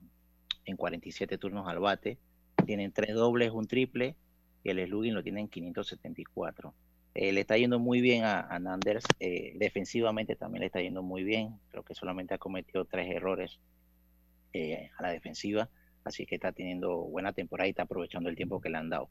[0.68, 2.18] en 47 turnos al bate.
[2.66, 4.16] Tienen tres dobles, un triple,
[4.64, 6.74] y el slugging lo tienen en 574.
[7.16, 9.06] le está yendo muy bien a, Nanders,
[9.56, 13.60] defensivamente también le está yendo muy bien, creo que solamente ha cometido tres errores
[14.54, 15.70] a la defensiva,
[16.04, 19.10] así que está teniendo buena temporada y está aprovechando el tiempo que le han dado.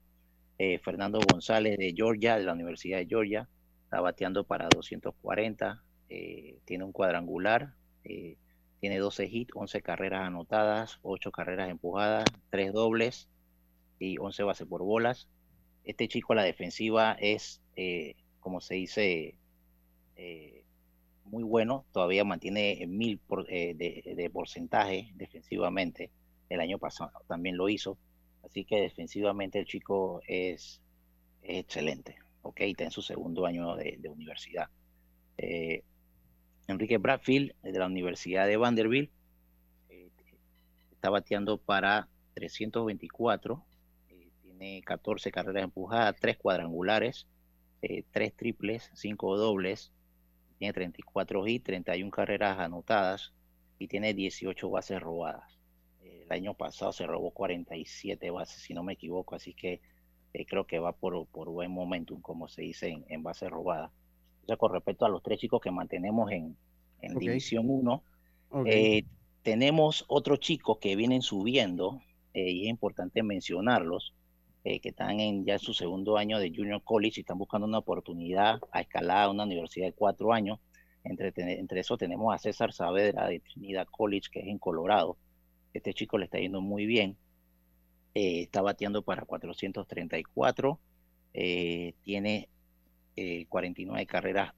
[0.59, 3.49] Eh, Fernando González de Georgia, de la Universidad de Georgia,
[3.85, 8.37] está bateando para 240, eh, tiene un cuadrangular, eh,
[8.81, 13.29] tiene 12 hits, 11 carreras anotadas, 8 carreras empujadas, 3 dobles
[13.99, 15.29] y 11 bases por bolas.
[15.85, 17.63] Este chico a la defensiva es,
[18.41, 19.39] como se dice,
[21.25, 26.11] muy bueno, todavía mantiene mil de porcentaje defensivamente.
[26.49, 27.99] El año pasado también lo hizo
[28.47, 30.81] Así que defensivamente el chico es,
[31.43, 32.61] excelente, ¿ok?
[32.61, 34.69] Está en su segundo año de, universidad.
[35.37, 35.83] Eh,
[36.69, 39.11] Enrique Bradfield, de la Universidad de Vanderbilt,
[39.89, 40.11] eh,
[40.93, 43.65] está bateando para 324,
[44.09, 47.27] eh, tiene 14 carreras empujadas, 3 cuadrangulares,
[47.81, 49.93] 3 triples, 5 dobles,
[50.59, 53.33] tiene 34 hits, 31 carreras anotadas
[53.79, 55.57] y tiene 18 bases robadas
[56.27, 59.81] el año pasado se robó 47 bases, si no me equivoco, así que
[60.33, 63.87] eh, creo que va por, por buen momentum, como se dice en, base robada.
[63.87, 64.06] O
[64.59, 66.57] con respecto a los tres chicos que mantenemos en,
[67.19, 68.03] División 1,
[68.67, 69.05] eh,
[69.43, 72.01] tenemos otros chicos que vienen subiendo,
[72.35, 74.15] eh, y es importante mencionarlos,
[74.65, 77.79] que están en ya en su segundo año de Junior College y están buscando una
[77.79, 80.59] oportunidad a escalar a una universidad de cuatro años.
[81.05, 85.17] Entre, entre eso tenemos a César Saavedra de Trinidad College, que es en Colorado,
[85.77, 87.17] este chico le está yendo muy bien.
[88.15, 90.81] Eh, está bateando para 434.
[93.17, 94.55] Eh, tiene 49 eh, carreras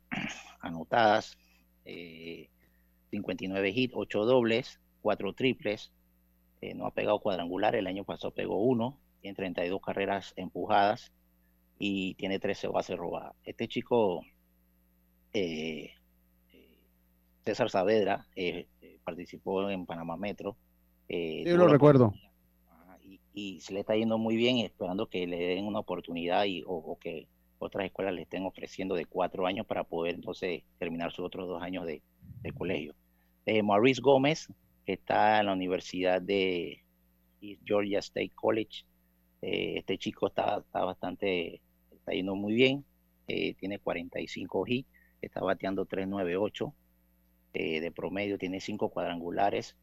[0.61, 1.39] anotadas,
[1.85, 5.93] 59 hits, 8 dobles, 4 triples.
[6.75, 7.75] no ha pegado cuadrangular.
[7.75, 8.99] El año pasado pegó uno.
[9.21, 11.13] Tiene 32 carreras empujadas
[11.79, 13.35] y tiene 13 bases robadas.
[13.45, 14.23] Este chico,
[17.45, 18.27] César Saavedra,
[19.05, 20.57] participó en Panamá Metro
[21.09, 22.13] eh, Yo lo recuerdo.
[23.33, 26.99] Y, se le está yendo muy bien, esperando que le den una oportunidad y, o,
[27.01, 31.49] que otras escuelas le estén ofreciendo de cuatro años para poder entonces terminar sus otros
[31.49, 32.03] dos años de,
[32.57, 32.95] colegio.
[33.45, 34.49] Eh, Maurice Gómez,
[34.87, 36.83] que está en la Universidad de
[37.65, 38.85] Georgia State College.
[39.43, 42.87] Eh, este chico está, está, bastante, está yendo muy bien,
[43.27, 44.89] eh, tiene 45 hits,
[45.21, 46.75] está bateando 398
[47.53, 49.77] de promedio, tiene cinco cuadrangulares.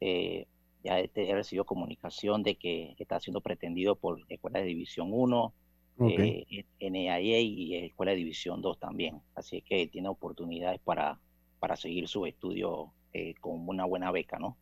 [0.00, 5.54] Ya este, he recibido comunicación de que está siendo pretendido por Escuela de División 1,
[6.00, 9.20] eh, NAIA y Escuela de División 2 también.
[9.34, 11.18] Así que tiene oportunidades para,
[11.58, 12.92] para seguir su estudio
[13.40, 14.56] con una buena beca, ¿no?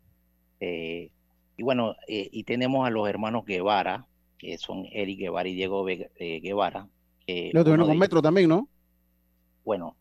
[0.61, 4.07] y bueno, y tenemos a los hermanos Guevara,
[4.37, 6.89] que son Eric Guevara y Diego Guevara.
[7.53, 8.69] Lo tuvieron con Metro también, ¿no?
[9.65, 9.97] Bueno,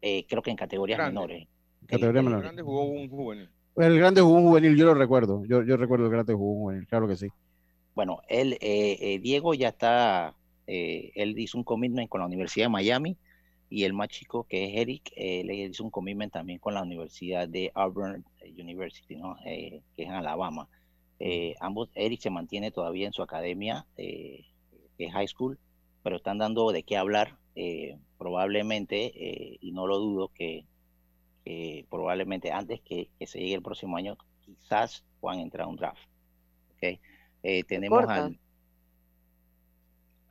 [0.00, 1.46] creo que en categorías menores.
[1.86, 2.42] Categorías menores.
[2.42, 3.48] El grande jugó un juvenil.
[3.76, 5.44] El grande jugó un juvenil, yo lo recuerdo.
[5.46, 7.28] Yo, yo recuerdo el grande jugó un juvenil, claro que sí.
[7.94, 8.58] Bueno, él,
[9.22, 10.34] Diego ya está
[10.66, 13.18] eh, él hizo un commitment con la Universidad de Miami
[13.68, 17.48] y el más chico, que es Eric, él hizo un commitment también con la Universidad
[17.48, 18.24] de Auburn
[18.58, 19.36] University, ¿no?
[19.44, 20.68] Eh, que es en Alabama.
[21.18, 24.44] Eh, ambos, Eric se mantiene todavía en su academia, que
[24.98, 25.58] es high school,
[26.02, 27.36] pero están dando de qué hablar,
[28.18, 30.66] probablemente, y no lo dudo, que
[31.88, 36.02] probablemente antes que, se llegue el próximo año, quizás puedan entrar a un draft.
[36.76, 37.00] ¿okay?
[37.66, 38.38] tenemos al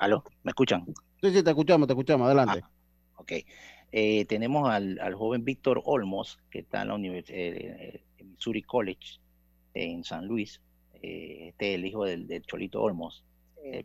[0.03, 0.25] ¿Aló?
[0.43, 0.83] ¿Me escuchan?
[1.21, 2.59] Sí, sí, te escuchamos, te escuchamos, adelante.
[2.61, 2.69] Ah,
[3.15, 3.31] ok.
[3.93, 9.21] Eh, tenemos al, joven Víctor Olmos, que está en la Universidad eh, eh, Missouri College
[9.73, 10.59] en San Luis.
[10.91, 13.23] este es el hijo del, Cholito Olmos.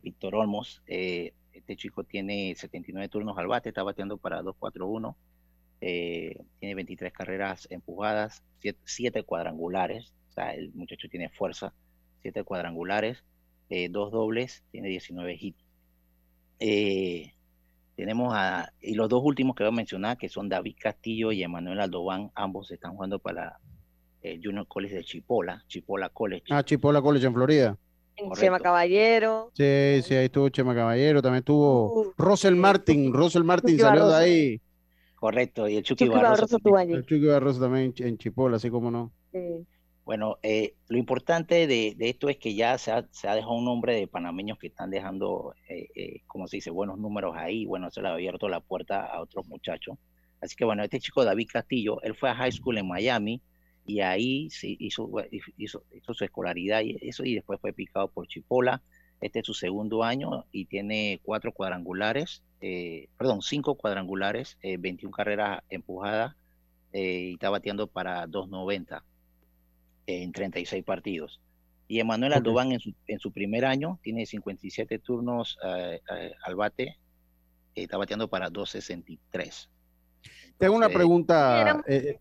[0.02, 0.82] Víctor Olmos.
[0.86, 5.14] este chico tiene 79 turnos al bate, está bateando para 2-4-1.
[5.78, 8.42] tiene 23 carreras empujadas,
[8.82, 10.12] 7 cuadrangulares.
[10.30, 11.72] O sea, el muchacho tiene fuerza.
[12.22, 13.22] 7 cuadrangulares,
[13.90, 15.67] dos dobles, tiene 19 hits.
[16.59, 17.32] Eh,
[17.96, 21.42] tenemos a, y los dos últimos que voy a mencionar, que son David Castillo y
[21.42, 23.59] Emanuel Aldobán, ambos están jugando para
[24.22, 26.44] el Junior College de Chipola, Chipola College.
[26.50, 27.78] Ah, Chipola College en Florida.
[28.16, 29.50] En Chema Caballero.
[29.54, 34.16] Sí, sí, ahí estuvo Chema Caballero, también estuvo uh, Russell Martin, Russell Martin salió de
[34.16, 34.61] ahí.
[35.14, 39.12] Correcto, y el Chucky, Barroso, El Chucky Barroso también en Chipola, así como no.
[39.32, 39.66] Sí.
[40.09, 44.06] Bueno, eh, lo importante de, esto es que ya se ha, dejado un nombre de
[44.06, 47.66] panameños que están dejando, eh, eh, como se dice, buenos números ahí.
[47.66, 49.98] Bueno, se le ha abierto la puerta a otros muchachos.
[50.40, 53.42] Así que bueno, este chico David Castillo, él fue a high school en Miami
[53.84, 55.11] y ahí hizo,
[55.59, 55.84] hizo,
[56.14, 58.80] su escolaridad y eso y después fue picado por Chipola.
[59.20, 62.42] Este es su segundo año y tiene cuatro cuadrangulares,
[63.18, 66.34] perdón, cinco cuadrangulares, 21 carreras empujadas
[66.94, 69.04] y está bateando para 290
[70.09, 71.40] en 36 partidos.
[71.86, 76.56] Y Emanuel Aldobán en su, en su primer año tiene 57 turnos eh, eh, al
[76.56, 76.98] bate,
[77.74, 79.70] está bateando para 263.
[80.56, 82.18] Tengo una pregunta, eh,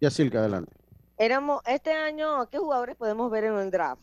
[0.00, 0.72] Yacilca, adelante.
[1.18, 4.02] Éramos, este año, ¿qué jugadores podemos ver en el draft?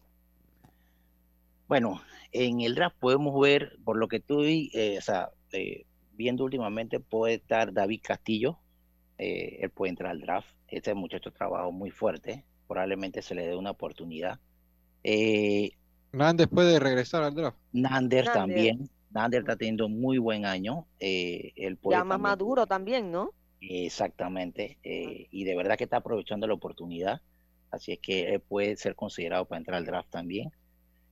[1.68, 5.30] Bueno, en el draft podemos ver, por lo que estoy o sea,
[6.14, 8.60] viendo últimamente, puede estar David Castillo,
[9.18, 10.50] él puede entrar al draft.
[10.68, 14.40] Este muchacho trabajó muy fuerte, probablemente se le dé una oportunidad.
[15.04, 15.72] Eh,
[16.12, 17.58] Nander puede regresar al draft.
[17.74, 18.88] Nander, también.
[19.10, 20.86] Nander está teniendo muy buen año.
[21.00, 21.54] Eh,
[21.90, 23.34] ya más maduro también, ¿no?
[23.60, 24.78] Exactamente.
[24.84, 27.22] Eh, y de verdad que está aprovechando la oportunidad.
[27.72, 30.52] Así es que él puede ser considerado para entrar al draft también.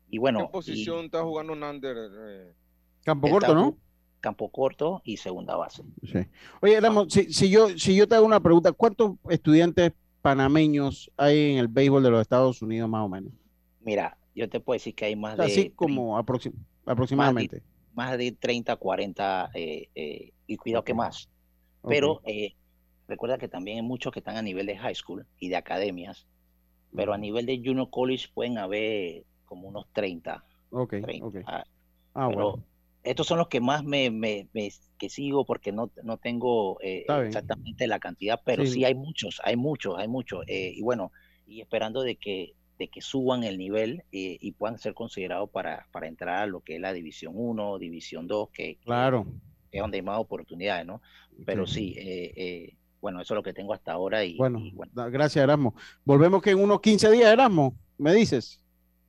[0.09, 0.45] Y bueno.
[0.45, 1.97] ¿Qué posición está jugando Nander?
[1.97, 2.53] Eh?
[3.03, 3.77] Campo corto, ¿no?
[4.19, 5.83] Campo corto y segunda base.
[6.03, 6.19] Sí.
[6.61, 9.93] Oye, Ramos, si, si, yo, si yo te hago una pregunta, ¿cuántos estudiantes
[10.27, 13.31] panameños hay en el béisbol de los Estados Unidos más o menos?
[13.79, 15.45] Mira, yo te puedo decir que hay más de...
[15.45, 17.63] Así como aproximadamente.
[17.93, 21.29] Más de, 30, 40, eh, eh, y cuidado que más.
[21.87, 22.55] Pero eh,
[23.07, 26.27] recuerda que también hay muchos que están a nivel de high school y de academias,
[26.93, 30.43] pero a nivel de junior college pueden haber como unos 30.
[30.71, 30.95] Ok,
[31.45, 31.63] ah,
[32.15, 32.61] ah bueno
[33.03, 34.47] estos son los que más me, me,
[34.97, 38.83] que sigo porque no, no tengo eh, exactamente la cantidad, pero sí.
[38.83, 40.43] hay muchos, hay muchos, hay muchos.
[40.47, 41.11] Eh, y bueno,
[41.45, 45.87] y esperando de que, de que suban el nivel eh, y puedan ser considerados para,
[45.91, 49.25] para entrar a lo que es la División 1, División 2, que, claro.
[49.71, 51.01] es donde hay más oportunidades, ¿no?
[51.45, 51.95] Pero sí,
[52.99, 54.25] bueno, eso es lo que tengo hasta ahora.
[54.25, 54.59] Y bueno,
[54.93, 55.75] gracias Erasmo.
[56.03, 58.59] Volvemos que en unos 15 días, Erasmo, me dices.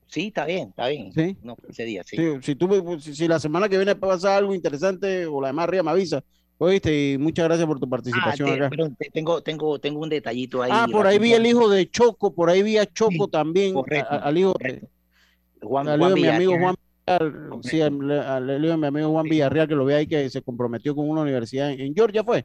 [0.08, 1.12] Sí, está bien, está bien.
[1.12, 1.36] Sí.
[1.42, 2.16] No, 15 días, sí.
[2.42, 5.90] si, tú, si, la semana que viene pasa algo interesante o la demás arriba me
[5.90, 6.24] avisa.
[6.60, 8.70] Oíste, y muchas gracias por tu participación ah, acá.
[9.12, 10.70] tengo, tengo, tengo un detallito ahí.
[10.74, 13.76] Ah, por ahí vi el hijo de Choco, por ahí vi a Choco también,
[14.08, 14.82] al hijo de,
[15.62, 16.74] Juan, de mi amigo Juan
[17.06, 20.42] Villarreal, sí, al, hijo de mi amigo Juan Villarreal, que lo ve ahí, que se
[20.42, 22.44] comprometió con una universidad en, Georgia, ¿fue?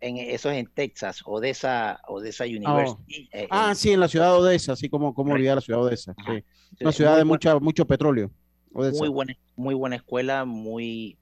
[0.00, 3.28] En, eso es en Texas, Odessa, Odessa University.
[3.32, 5.86] Eh, ah, sí, en la ciudad de Odessa, así como, como olvidar la ciudad de
[5.86, 6.14] Odessa.
[6.26, 6.44] Sí.
[6.80, 8.30] Una ciudad de mucha, mucho petróleo.
[8.70, 11.18] Muy buena, muy buena escuela, muy,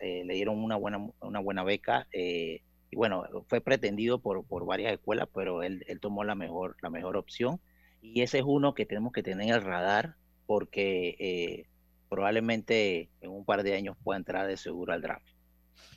[0.00, 2.06] eh, le dieron una buena, una buena beca.
[2.12, 6.76] Eh, y bueno, fue pretendido por, por varias escuelas, pero él, él, tomó la mejor,
[6.82, 7.60] la mejor opción.
[8.02, 11.66] Y ese es uno que tenemos que tener en el radar porque eh,
[12.08, 15.26] probablemente en un par de años pueda entrar de seguro al draft.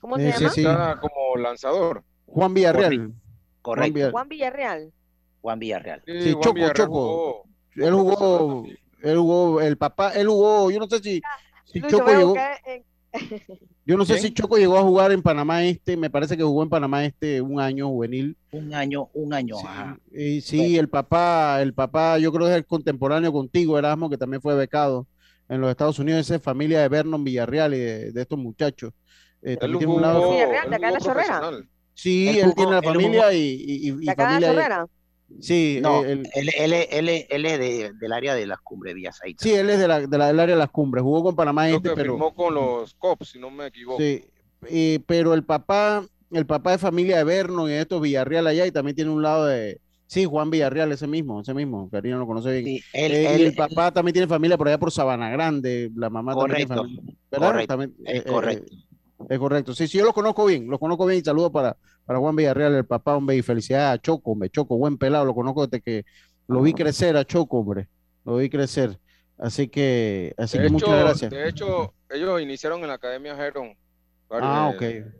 [0.02, 1.00] ¿Cómo se llama?
[1.00, 2.04] como lanzador.
[2.26, 3.14] Juan Villarreal.
[3.62, 4.12] Correcto.
[4.12, 4.94] Juan Villarreal.
[5.42, 6.04] Juan Villarreal.
[6.06, 7.44] Sí, Choco, Choco.
[7.76, 8.66] Él jugó,
[9.02, 11.22] él jugó, el papá, él jugó, yo no sé si,
[11.66, 12.36] si Choco llegó.
[13.86, 16.62] Yo no sé si Choco llegó a jugar en Panamá Este, me parece que jugó
[16.62, 18.38] en Panamá Este un año juvenil.
[18.52, 19.98] Un año, un año, sí, ajá.
[20.12, 24.18] Y sí, el papá, el papá, yo creo que es el contemporáneo contigo, Erasmo, que
[24.20, 25.08] también fue becado
[25.48, 28.94] en los Estados Unidos, esa es familia de Vernon Villarreal y de, de estos muchachos.
[29.42, 30.30] Eh, también tiene un lado...
[30.32, 31.52] Villarreal, de acá en la chorrera.
[31.94, 34.50] Sí, él, él tiene la familia y, y, y, ¿De acá familia.
[34.50, 34.88] en la chorrera?
[35.40, 38.96] Sí, No, eh, él, él, él, él, él es de, del área de las cumbres
[38.96, 39.44] Villasaita.
[39.44, 41.66] sí, él es de la, de la, del área de las cumbres, jugó con Panamá
[41.66, 42.14] Creo Este, que pero...
[42.14, 44.00] firmó con los Cops, si no me equivoco.
[44.02, 44.24] Sí,
[44.68, 48.72] eh, pero el papá, el papá de familia de Vernon y estos Villarreal allá y
[48.72, 52.52] también tiene un lado de, sí, Juan Villarreal, ese mismo, ese mismo, Karina lo conoce
[52.52, 52.66] bien.
[52.66, 55.92] Sí, él- Eh, él- y el papá también tiene familia por allá por Sabana Grande,
[55.96, 57.48] la mamá también Correcto, tiene familia, ¿verdad?
[57.52, 58.76] correcto, También, eh, correcto.
[59.28, 59.74] Es correcto.
[59.74, 62.76] Sí, sí, yo los conozco bien, los conozco bien y saludo para, para Juan Villarreal,
[62.76, 66.06] el papá, hombre, y felicidades a Choco, hombre, Choco, buen pelado, lo conozco desde que
[66.48, 67.88] lo vi crecer a Choco, hombre,
[68.26, 68.98] lo vi crecer.
[69.38, 71.32] Así que, así de que hecho, muchas gracias.
[71.32, 73.76] De hecho, ellos iniciaron en la Academia Heron.
[74.30, 75.14] Ah, de- ok.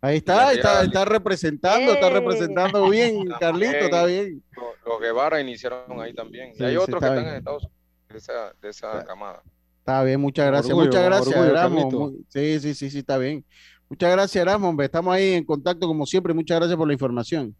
[0.00, 4.42] Ahí está, está, está representando, está representando bien, Carlito, está bien.
[4.54, 6.54] Los, los Guevara iniciaron ahí también.
[6.54, 7.74] Sí, y hay otros que está están en Estados Unidos
[8.10, 9.42] de esa, de esa camada.
[9.84, 12.12] Está bien, muchas gracias, orgullo, muchas gracias, orgullo, Erasmo.
[12.30, 13.44] Sí, sí, sí, sí, está bien.
[13.90, 14.86] Muchas gracias, Erasmo, hombre.
[14.86, 16.32] Estamos ahí en contacto como siempre.
[16.32, 17.54] Muchas gracias por la información.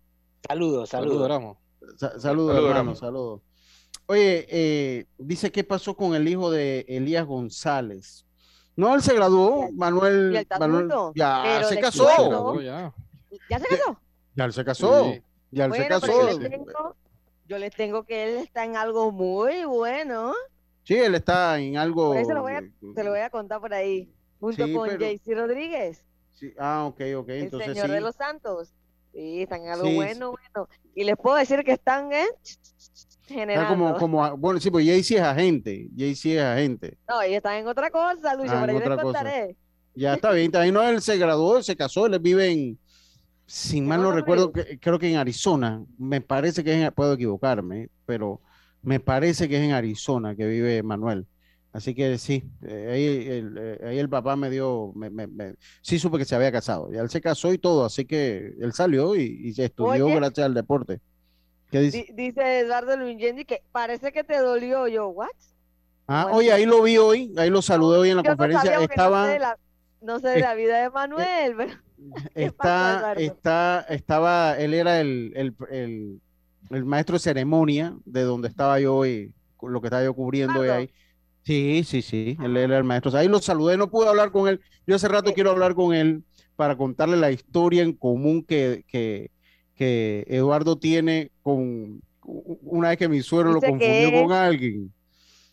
[0.48, 1.28] Saludos, Saludos, saludos.
[1.28, 1.58] Ramos.
[1.98, 2.94] Sa- saludos, Saludos, hermano, Erasmo.
[2.94, 3.40] saludos.
[4.06, 8.24] Oye, eh, dice qué pasó con el hijo de Elías González.
[8.74, 12.94] No, él se graduó, Y Manuel, Manuel ya se casó, ya.
[13.50, 14.00] ¿Ya se casó?
[14.34, 15.22] ya él se casó, Sí.
[15.50, 16.06] ya él se Bueno, casó.
[16.30, 16.96] yo les, tengo,
[17.48, 20.32] yo les tengo que él está en algo muy bueno.
[20.84, 22.08] Sí, él está en algo.
[22.08, 22.62] Por eso lo voy a-
[22.94, 24.12] Se lo voy a contar por ahí.
[24.38, 27.92] Junto Sí, con pero- JC Rodríguez, Sí, Ah, ok, ok, el entonces señor sí.
[27.92, 28.74] de los Santos.
[29.12, 30.68] Sí, están en algo Sí, bueno, bueno.
[30.94, 32.10] Y les puedo decir que están.
[32.12, 32.34] Está
[33.26, 33.68] generando.
[33.68, 36.98] como, como, bueno, sí, pues Jay-Z es agente, Jay-Z es agente.
[37.08, 39.02] No, ellos están en otra cosa, Lucho, Ah, pero en yo les cosa.
[39.02, 39.56] contaré.
[39.94, 42.78] Ya está bien, también no, él se graduó, él se casó, él vive en,
[43.46, 47.12] si mal no recuerdo, que- creo que en Arizona, me parece que es, en- puedo
[47.14, 48.40] equivocarme, pero
[48.84, 51.26] me parece que es en Arizona que vive Manuel.
[51.72, 55.54] Así que sí, eh, ahí, el, eh, ahí el papá me dio, me, me- me-
[55.82, 58.72] sí supe que se había casado, ya él se casó y todo, así que él
[58.72, 60.14] salió y, y se estudió Oye.
[60.14, 61.00] gracias al deporte.
[61.72, 62.06] ¿Qué dice?
[62.08, 64.86] Di- dice Eduardo Luingendi que parece que te dolió.
[64.86, 65.26] Yo, ¿what?
[66.06, 66.38] Ah, bueno.
[66.38, 69.32] oye, ahí lo vi hoy, ahí lo saludé hoy en la Yo conferencia, no sé
[69.32, 69.58] de la,
[70.00, 71.72] no sé de es- la vida de Manuel, pero
[72.36, 76.20] ¿Qué pasó, está, está, estaba, él era el, el, el,
[76.70, 80.68] el maestro de ceremonia de donde estaba yo hoy, lo que estaba yo cubriendo hoy
[80.68, 80.90] ahí.
[81.44, 83.14] Sí, sí, sí, él era el maestro.
[83.16, 84.60] Ahí lo saludé, no pude hablar con él.
[84.86, 86.24] Yo hace rato quiero hablar con él
[86.56, 89.30] para contarle la historia en común que, que,
[89.74, 94.90] que Eduardo tiene con una vez que mi suegro lo confundió que con alguien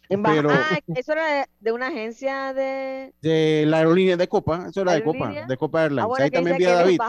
[0.08, 3.14] Pero- Ah, eso era de, una agencia de.
[3.22, 6.04] de la aerolínea de Copa, eso era de Copa, de Copa Airlines.
[6.04, 7.00] Ah, bueno, Ahí también vi a David.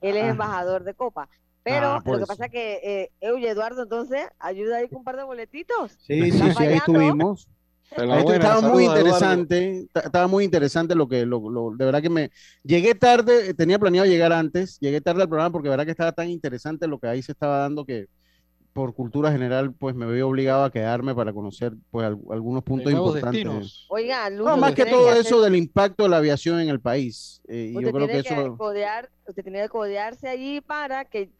[0.00, 0.28] Él es Ah.
[0.28, 1.28] embajador de Copa.
[1.66, 2.26] Pero Ah, lo que eso.
[2.28, 5.98] pasa es que, eh, eh, oye, Eduardo, entonces, ayuda ahí con un par de boletitos.
[6.06, 7.48] Sí, sí, sí, ahí estuvimos.
[7.90, 8.02] Esto
[8.32, 9.00] estaba saludos muy Eduardo.
[9.00, 12.30] interesante, ta- estaba muy interesante lo que, lo, lo- de verdad que me,
[12.62, 16.12] llegué tarde, tenía planeado llegar antes, llegué tarde al programa porque de verdad que estaba
[16.12, 18.06] tan interesante lo que ahí se estaba dando que
[18.72, 22.92] por cultura general, pues me vi obligado a quedarme para conocer, pues, al- algunos puntos
[22.92, 23.32] importantes.
[23.44, 23.86] destinos.
[23.88, 27.40] Oiga, No, más que todo hacer- eso del impacto de la aviación en el país.
[27.48, 31.30] eh, y yo creo que eso, codear, usted tiene que codearse allí para que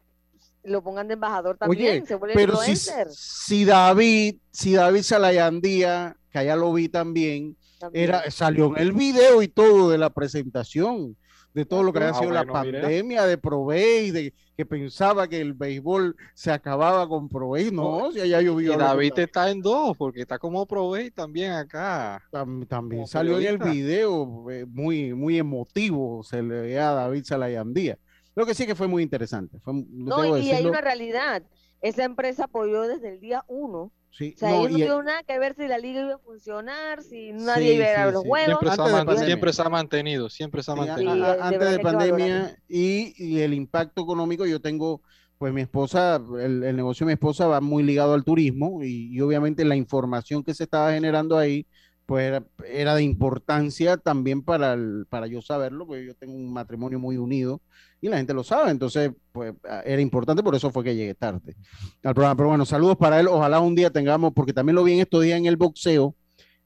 [0.67, 1.97] lo pongan de embajador también.
[2.01, 3.07] Oye, se vuelve pero si, influencer.
[3.11, 8.03] si David, si David Salayandía, que allá lo vi también, también.
[8.09, 11.15] era, salió en el video y todo de la presentación,
[11.53, 15.27] de todo lo que había Ah, sido la bueno, pandemia de Provey, de que pensaba
[15.27, 19.49] que el béisbol se acababa con Provey, no, si allá yo vi Y David está
[19.49, 22.21] en dos, porque está como Provey también acá.
[22.31, 26.93] Tam- también como salió en el video eh, muy, muy emotivo, se le veía a
[26.93, 27.97] David Salayandía.
[28.37, 31.41] Lo que sí que fue muy interesante, fue, No, debo y hay decirlo, una realidad.
[31.81, 33.91] Esa empresa apoyó desde el día uno.
[34.11, 36.19] sí, O sea, no, ellos no tuvieron nada que ver si la liga iba a
[36.19, 38.27] funcionar, si nadie Sí, iba a ir a sí, los sí.
[38.29, 38.59] juegos.
[38.59, 41.25] Siempre siempre se ha mantenido, siempre se ha Sí, a- mantenido.
[41.25, 45.01] A- de antes de hay pandemia y, y el impacto económico, yo tengo,
[45.39, 49.15] pues mi esposa, el, el negocio de mi esposa va muy ligado al turismo y,
[49.15, 51.65] y obviamente la información que se estaba generando ahí,
[52.07, 54.77] pues era, de importancia también para,
[55.09, 57.61] para yo saberlo, porque yo tengo un matrimonio muy unido
[58.01, 61.13] y la gente lo sabe, entonces pues a- era importante, por eso fue que llegué
[61.13, 61.55] tarde
[62.03, 62.35] al programa.
[62.37, 65.21] Pero bueno, saludos para él, ojalá un día tengamos, porque también lo vi en estos
[65.21, 66.15] días en el boxeo,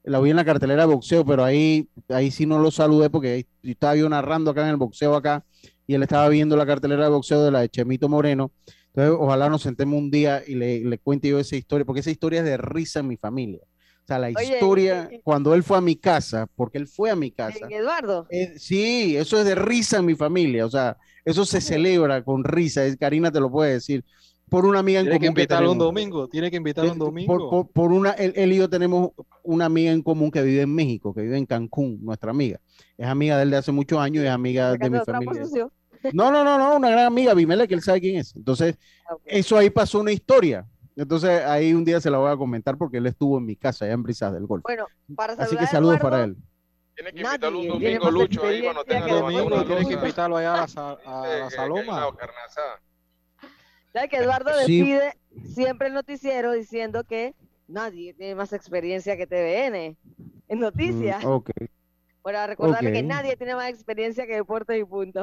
[0.04, 3.28] la vi en la cartelera de boxeo, pero ahí, ahí sí no lo saludé porque
[3.32, 5.44] ahí estaba yo narrando acá en el boxeo acá
[5.88, 8.52] y él estaba viendo la cartelera de boxeo de la de Chemito Moreno.
[8.94, 12.10] Entonces, ojalá nos sentemos un día y le, le cuente yo esa historia, porque esa
[12.10, 13.60] historia es de risa en mi familia.
[14.02, 17.30] O sea, la historia, cuando él fue a mi casa, porque él fue a mi
[17.30, 17.66] casa.
[17.70, 18.26] Eduardo?
[18.30, 20.66] Eh, sí, eso es de risa en mi familia.
[20.66, 22.84] O sea, eso se celebra con risa.
[22.84, 24.04] Es, Karina te lo puede decir.
[24.48, 25.34] Por una amiga en tiene común.
[25.34, 27.48] Que invitarlo un domingo, tiene que invitarlo un domingo.
[27.48, 29.12] Por, por, una, él, él, y yo tenemos
[29.44, 32.60] una amiga en común que vive en México, que vive en Cancún, nuestra amiga.
[32.98, 35.42] Es amiga de él de hace muchos años y es amiga de mi familia.
[36.12, 38.34] No, no, no, no, una gran amiga, Vimele, que él sabe quién es.
[38.34, 38.76] Entonces,
[39.24, 40.66] eso ahí pasó una historia.
[40.96, 43.84] Entonces, ahí un día se la voy a comentar porque él estuvo en mi casa,
[43.84, 44.62] allá en Brisas del Golf.
[44.62, 44.86] Bueno,
[45.16, 46.36] para Así que saludos Eduardo, para él.
[46.94, 50.54] Tiene que invitarlo un domingo, Lucho, ahí cuando tenga Un domingo tienes que invitarlo allá
[50.54, 52.08] a la, a la Saloma.
[53.92, 54.80] ¿Sabes que Eduardo Sí.
[54.82, 55.18] despide
[55.54, 57.34] siempre el noticiero diciendo que
[57.66, 59.96] nadie tiene más experiencia que TVN
[60.48, 61.24] en noticias?
[61.24, 61.50] Mm, ok,
[62.22, 65.22] Bueno, a recordarle que nadie tiene más experiencia que Deportes y punto.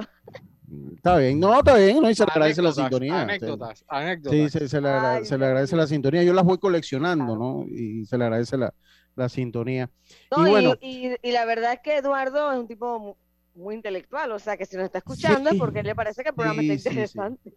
[0.96, 1.40] está bien.
[1.40, 3.22] No, está bien, no, y se le agradece la sintonía.
[3.22, 4.52] Anécdotas, Sí, anécdotas.
[4.52, 6.24] se, se le, agra- se le agradece la sintonía.
[6.24, 7.66] Yo las voy coleccionando, ¿no?
[7.70, 8.74] Y se le agradece la,
[9.16, 9.90] la sintonía.
[10.36, 13.16] No, y bueno, y- y la verdad es que Eduardo es un tipo mu-
[13.56, 15.60] muy intelectual, o sea que si nos está escuchando es Sí.
[15.60, 16.90] porque le parece que el programa Sí, está sí, sí.
[16.90, 17.54] interesante.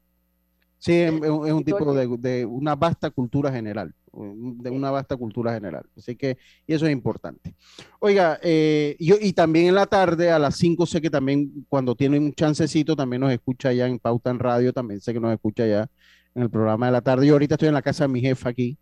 [0.79, 4.91] Sí, es, es un es un tipo de, de una vasta cultura general, de una
[4.91, 5.85] vasta cultura general.
[5.97, 6.37] Así que,
[6.67, 7.55] y eso es importante.
[8.01, 11.95] Oiga, eh, yo, y también en la tarde, a las 5, sé que también cuando
[11.95, 15.33] tiene un chancecito, también nos escucha ya en Pauta en Radio, también sé que nos
[15.33, 15.87] escucha ya
[16.35, 17.27] en el programa de la tarde.
[17.27, 18.79] Yo ahorita estoy en la casa de mi jefa aquí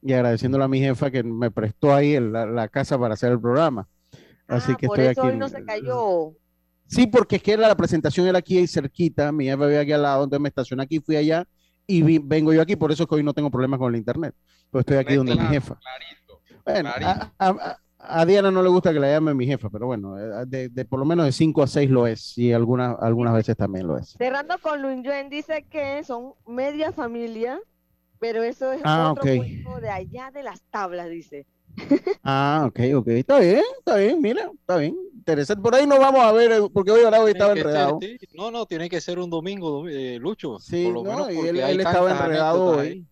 [0.00, 3.32] y agradeciéndole a mi jefa que me prestó ahí el- la, la casa para hacer
[3.32, 3.88] el programa.
[4.46, 5.30] Así que Ah, Por estoy eso aquí.
[5.32, 6.32] hoy no se cayó.
[6.86, 10.02] Sí, porque es que la, la presentación era aquí cerquita, mi jefe vive aquí al
[10.02, 11.44] lado, entonces me estacioné aquí, fui allá
[11.88, 13.98] y vi- vengo yo aquí, por eso es que hoy no tengo problemas con el
[13.98, 14.34] internet,
[14.70, 15.80] pues estoy aquí donde mi jefa.
[16.64, 17.78] Bueno, a, a- a-
[18.20, 20.84] a Diana no le gusta que la llame mi jefa, pero bueno, eh, de, de
[20.84, 23.98] por lo menos de 5 a 6 lo es, y algunas, algunas veces también lo
[23.98, 24.14] es.
[24.18, 27.58] Cerrando con Luis Yuen dice que son media familia,
[28.20, 29.24] pero eso es Ah, otro
[29.80, 31.46] de allá de las tablas, dice.
[32.24, 35.62] Ah, ok, ok, está bien, está bien, mira, está bien, interesante.
[35.62, 37.98] Por ahí no vamos a ver, eh, porque hoy ahora hoy estaba ser, enredado.
[38.00, 38.18] sí.
[38.34, 40.58] No, no, tiene que ser un domingo, eh, Lucho.
[40.58, 43.06] Sí, por lo no, menos él, estaba enredado hoy.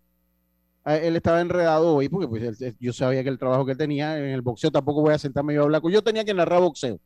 [0.84, 3.78] Ah, Él estaba enredado hoy porque pues, él- yo sabía que el trabajo que él
[3.78, 5.82] tenía en el boxeo tampoco voy a sentarme yo a hablar.
[5.90, 7.00] Yo tenía que narrar boxeo.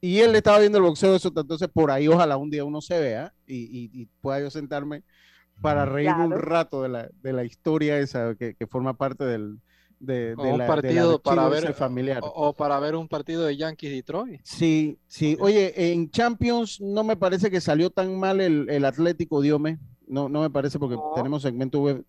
[0.00, 2.98] Y él estaba viendo el boxeo, eso, entonces por ahí ojalá un día uno se
[3.00, 5.04] vea y, y- y pueda yo sentarme
[5.60, 9.58] para reírme un rato de la, de la historia esa que, que forma parte del,
[10.00, 12.20] de, O de un la, de la partido para archivo ese ver familiar.
[12.24, 14.40] o, o para ver un partido de Yankees Detroit.
[14.42, 15.36] Sí, sí.
[15.40, 19.78] Oye, en Champions no me parece que salió tan mal el, el Atlético Diome.
[20.08, 21.12] No, no me parece porque No.
[21.14, 22.04] tenemos segmento web.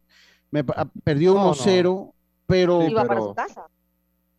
[0.49, 1.53] Me ah, perdió No, no.
[1.53, 2.13] 1-0,
[2.47, 3.65] pero Iba para pero- su casa.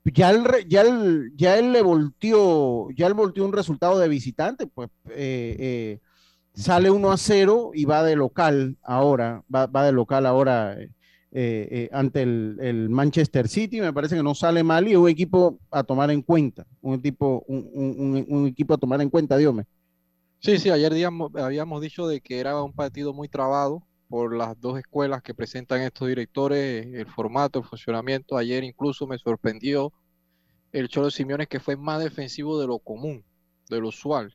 [0.05, 4.67] ya él, ya él, ya él le volteó, ya él volteó un resultado de visitante,
[4.67, 6.01] pues eh, eh,
[6.55, 10.91] sale 1 a 0 y va de local ahora, va, va de local ahora eh,
[11.35, 15.09] eh, ante el, el Manchester City, me parece que no sale mal y es un
[15.09, 19.55] equipo a tomar en cuenta, un tipo, un, un- equipo a tomar en cuenta, Dios
[20.41, 24.61] Sí, sí, ayer digamos- habíamos dicho de que era un partido muy trabado por las
[24.61, 28.37] dos escuelas que presentan estos directores, el formato, el funcionamiento.
[28.37, 29.91] Ayer incluso me sorprendió
[30.73, 33.25] el Cholo Simeone que fue más defensivo de lo común,
[33.71, 34.35] de lo usual.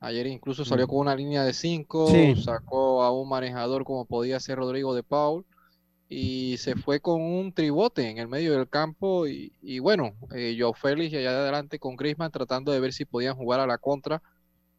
[0.00, 0.90] Ayer incluso salió Mm.
[0.90, 2.36] con una línea de cinco, Sí.
[2.42, 5.46] sacó a un manejador como podía ser Rodrigo de Paul
[6.08, 10.56] y se fue con un tribote en el medio del campo y, y bueno, eh,
[10.58, 14.22] Joao Félix allá adelante con Griezmann tratando de ver si podían jugar a la contra,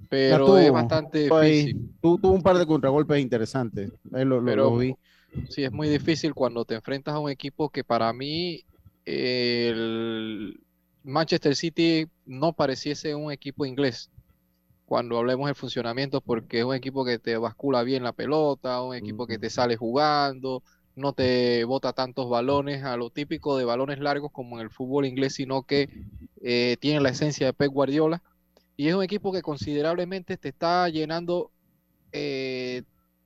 [0.10, 1.80] pero es bastante tuvo difícil.
[2.02, 4.98] tu- tuvo un par de contragolpes interesantes, ahí lo, lo- Pero lo vi.
[5.48, 8.64] sí, es muy difícil cuando te enfrentas a un equipo que para mí
[9.06, 10.62] eh, el
[11.04, 14.12] Manchester City no pareciese un equipo inglés
[14.86, 18.96] cuando hablemos del funcionamiento, porque es un equipo que te bascula bien la pelota, un
[18.96, 20.64] equipo que te sale jugando,
[20.96, 25.06] no te bota tantos balones a lo típico de balones largos como en el fútbol
[25.06, 25.90] inglés, sino que
[26.42, 28.22] eh, tiene la esencia de Pep Guardiola.
[28.76, 31.52] Y es un equipo que considerablemente te está llenando
[32.12, 32.84] eh,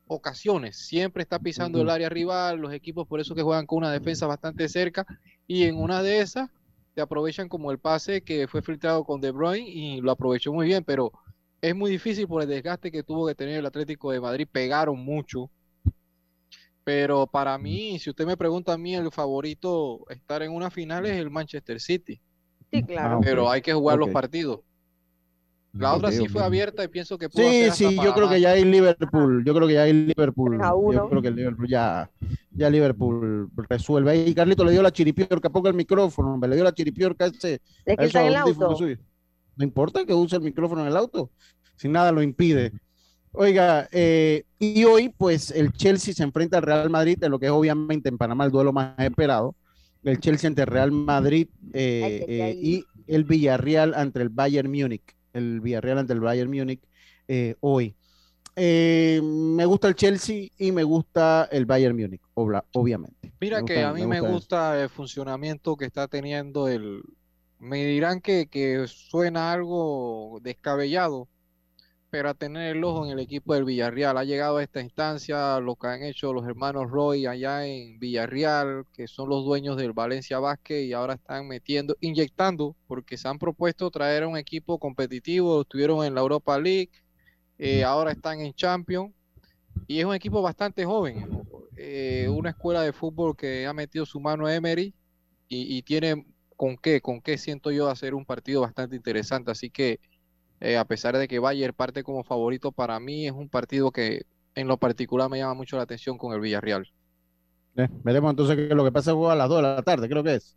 [0.07, 3.91] ocasiones, siempre está pisando el área rival, los equipos por eso que juegan con una
[3.91, 5.05] defensa bastante cerca
[5.47, 6.49] y en una de esas
[6.93, 10.67] te aprovechan como el pase que fue filtrado con De Bruyne y lo aprovechó muy
[10.67, 11.11] bien, pero
[11.61, 14.99] es muy difícil por el desgaste que tuvo que tener el Atlético de Madrid, pegaron
[14.99, 15.49] mucho.
[16.83, 21.05] Pero para mí, si usted me pregunta a mí, el favorito estar en una final
[21.05, 22.19] es el Manchester City.
[22.71, 23.17] Sí, claro.
[23.17, 23.21] Ah.
[23.23, 24.61] Pero hay que jugar los partidos.
[25.73, 28.51] La otra sí fue abierta y pienso que pudo Sí, sí, yo creo que ya
[28.51, 31.09] hay Liverpool, yo creo que ya hay Liverpool, 3 a yo 1.
[31.09, 32.11] creo que el Liverpool ya,
[32.51, 34.11] ya Liverpool resuelve.
[34.11, 37.27] Ahí Carlito le dio la chiripiorca, ponga el micrófono, me le dio la chiripiorca a
[37.29, 38.77] ese, Es que está en el auto.
[39.55, 41.31] No importa que use el micrófono en el auto,
[41.75, 42.71] si nada lo impide.
[43.35, 47.47] Oiga, eh, y hoy pues el Chelsea se enfrenta al Real Madrid en lo que
[47.47, 49.55] es obviamente en Panamá el duelo más esperado.
[50.03, 55.15] El Chelsea ante el Real Madrid eh, eh, y el Villarreal ante el Bayern Múnich.
[55.33, 56.81] El Villarreal ante el Bayern Múnich
[57.61, 57.95] hoy.
[58.55, 63.33] me gusta el Chelsea y me gusta el Bayern Múnich, obviamente.
[63.41, 67.01] Mira que a mí me gusta, el funcionamiento que está teniendo el...
[67.57, 71.29] Me dirán que, que suena algo descabellado,
[72.13, 74.19] pero a tener el ojo en el equipo del Villarreal.
[74.19, 78.85] Ha llegado a esta instancia lo que han hecho los hermanos Roy allá en Villarreal,
[78.93, 83.39] que son los dueños del Valencia Vázquez y ahora están metiendo, inyectando, porque se han
[83.39, 86.91] propuesto traer un equipo competitivo, estuvieron en la Europa League,
[87.57, 89.11] eh, ahora están en Champions
[89.87, 91.43] y es un equipo bastante joven,
[91.77, 94.93] eh, una escuela de fútbol que ha metido su mano a Emery
[95.47, 99.71] y, y tiene con qué, con qué siento yo hacer un partido bastante interesante, así
[99.71, 99.99] que
[100.63, 104.21] eh, a pesar de que Bayern parte como favorito, para mí es un partido que
[104.55, 106.89] en lo particular me llama mucho la atención con el Villarreal.
[107.75, 110.23] Eh, veremos entonces que lo que pasa es a las 2 de la tarde, creo
[110.23, 110.55] que es.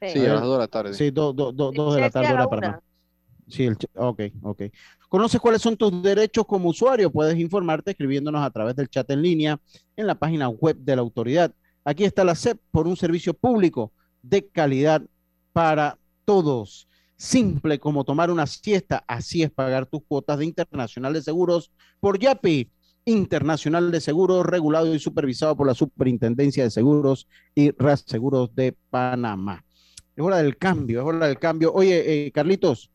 [0.00, 0.94] Sí, a las 2 de la tarde.
[0.94, 2.82] Sí, 2 de la tarde, hora para
[3.48, 4.62] Sí, el, ok, ok.
[5.08, 7.10] ¿Conoces cuáles son tus derechos como usuario?
[7.10, 9.58] Puedes informarte escribiéndonos a través del chat en línea
[9.96, 11.52] en la página web de la autoridad.
[11.82, 13.90] Aquí está la SEP por un servicio público
[14.22, 15.02] de calidad
[15.52, 16.87] para todos
[17.18, 22.18] simple como tomar una siesta, así es pagar tus cuotas de Internacional de Seguros por
[22.18, 22.70] YAPI.
[23.04, 27.72] Internacional de Seguros, regulado y supervisado por la Superintendencia de Seguros y
[28.04, 29.64] Seguros de Panamá.
[30.14, 31.72] Es hora del cambio, es hora del cambio.
[31.72, 32.90] Oye, eh, Carlitos,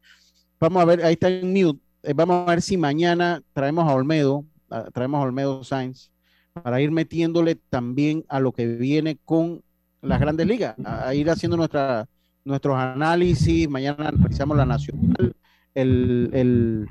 [0.59, 1.79] vamos a ver, ahí está en mute.
[2.03, 4.45] Eh, vamos a ver si mañana traemos a Olmedo,
[4.93, 6.11] traemos a Olmedo Sainz,
[6.51, 9.63] para ir metiéndole también a lo que viene con
[10.01, 12.07] las grandes ligas, a ir haciendo nuestra,
[12.45, 13.69] nuestros análisis.
[13.69, 15.35] Mañana analizamos la nacional,
[15.73, 16.87] el, el,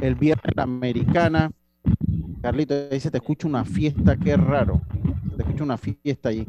[0.00, 1.50] el viernes la americana.
[2.42, 4.80] Carlito, se te escucha una fiesta, qué raro.
[5.36, 6.46] Te escucha una fiesta ahí.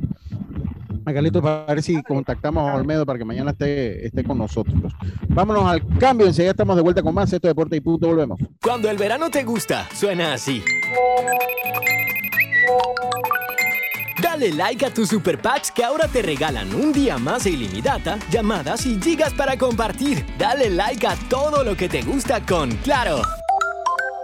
[1.06, 4.94] Carlito, para ver si contactamos a Olmedo para que mañana esté, esté con nosotros.
[5.30, 7.32] Vámonos al cambio, enseguida estamos de vuelta con más.
[7.32, 8.38] Esto Deporte y Punto, volvemos.
[8.62, 10.62] Cuando el verano te gusta, suena así.
[14.22, 18.18] Dale like a tus super packs que ahora te regalan un día más de ilimitada,
[18.32, 20.26] llamadas y gigas para compartir.
[20.40, 23.22] Dale like a todo lo que te gusta con Claro.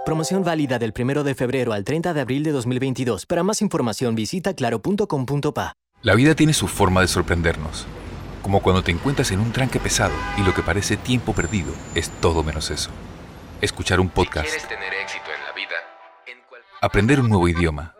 [0.03, 3.27] Promoción válida del 1 de febrero al 30 de abril de 2022.
[3.27, 5.73] Para más información visita claro.com.pa.
[6.01, 7.85] La vida tiene su forma de sorprendernos.
[8.41, 12.09] Como cuando te encuentras en un tranque pesado y lo que parece tiempo perdido es
[12.19, 12.89] todo menos eso.
[13.61, 14.49] Escuchar un podcast.
[14.67, 15.75] tener éxito en la vida,
[16.81, 17.93] aprender un nuevo idioma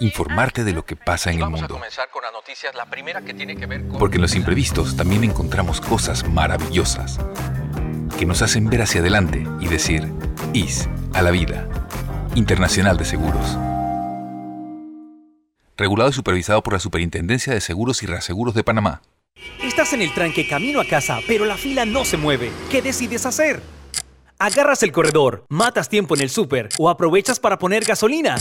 [0.00, 1.80] informarte de lo que pasa en el mundo.
[3.98, 7.18] Porque en los imprevistos también encontramos cosas maravillosas
[8.18, 10.12] que nos hacen ver hacia adelante y decir,
[10.52, 11.68] IS a la vida.
[12.34, 13.56] Internacional de Seguros.
[15.76, 19.02] Regulado y supervisado por la Superintendencia de Seguros y Reaseguros de Panamá.
[19.62, 22.50] Estás en el tranque camino a casa, pero la fila no se mueve.
[22.70, 23.60] ¿Qué decides hacer?
[24.38, 28.36] ¿Agarras el corredor, matas tiempo en el súper o aprovechas para poner gasolina?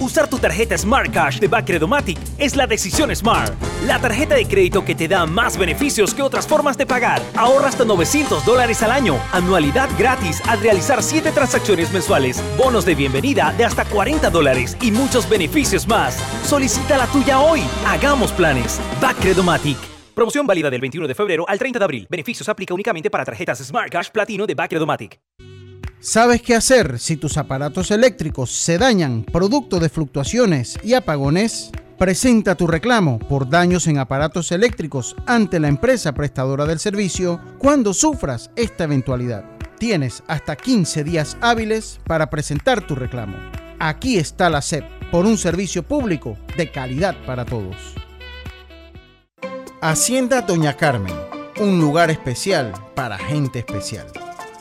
[0.00, 3.54] Usar tu tarjeta Smart Cash de Bacredomatic es la decisión Smart.
[3.86, 7.22] La tarjeta de crédito que te da más beneficios que otras formas de pagar.
[7.36, 9.18] Ahorra hasta 900 dólares al año.
[9.32, 12.42] Anualidad gratis al realizar 7 transacciones mensuales.
[12.58, 16.18] Bonos de bienvenida de hasta 40 dólares y muchos beneficios más.
[16.44, 17.62] Solicita la tuya hoy.
[17.86, 18.80] Hagamos planes.
[19.00, 19.78] Bacredomatic.
[20.14, 22.06] Promoción válida del 21 de febrero al 30 de abril.
[22.10, 25.20] Beneficios aplica únicamente para tarjetas Smart Cash Platino de Bacredomatic.
[26.04, 31.70] ¿Sabes qué hacer si tus aparatos eléctricos se dañan producto de fluctuaciones y apagones?
[31.96, 37.94] Presenta tu reclamo por daños en aparatos eléctricos ante la empresa prestadora del servicio cuando
[37.94, 39.46] sufras esta eventualidad.
[39.78, 43.38] Tienes hasta 15 días hábiles para presentar tu reclamo.
[43.78, 47.76] Aquí está la SEP por un servicio público de calidad para todos.
[49.80, 51.16] Hacienda Doña Carmen,
[51.62, 54.23] un lugar especial para gente especial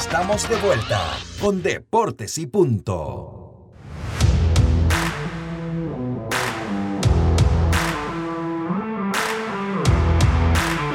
[0.00, 3.70] Estamos de vuelta con Deportes y Punto.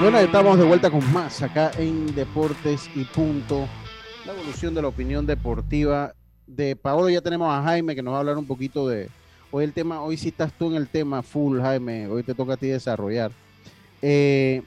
[0.01, 3.67] Bueno, estamos de vuelta con más acá en Deportes y Punto.
[4.25, 6.15] La evolución de la opinión deportiva
[6.47, 7.07] de Paolo.
[7.07, 9.09] Ya tenemos a Jaime que nos va a hablar un poquito de.
[9.51, 12.07] Hoy el tema, hoy sí estás tú en el tema full, Jaime.
[12.07, 13.31] Hoy te toca a ti desarrollar.
[14.01, 14.63] Eh,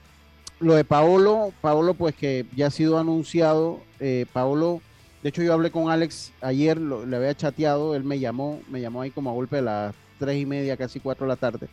[0.61, 3.81] lo de Paolo, Paolo, pues que ya ha sido anunciado.
[4.01, 4.81] Eh, Paolo,
[5.23, 9.03] de hecho, yo hablé con Alex ayer, le había chateado, él me llamó, me llamó
[9.03, 11.69] ahí como a golpe de las tres y media, casi cuatro de la tarde,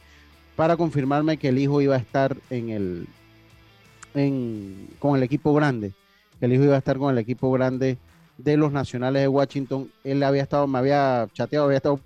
[0.56, 3.08] para confirmarme que el hijo iba a estar en el,
[5.00, 5.94] con el equipo grande,
[6.40, 7.98] que el hijo iba a estar con el equipo grande
[8.38, 9.90] de los nacionales de Washington.
[10.04, 12.00] Él había estado, me había chateado, había estado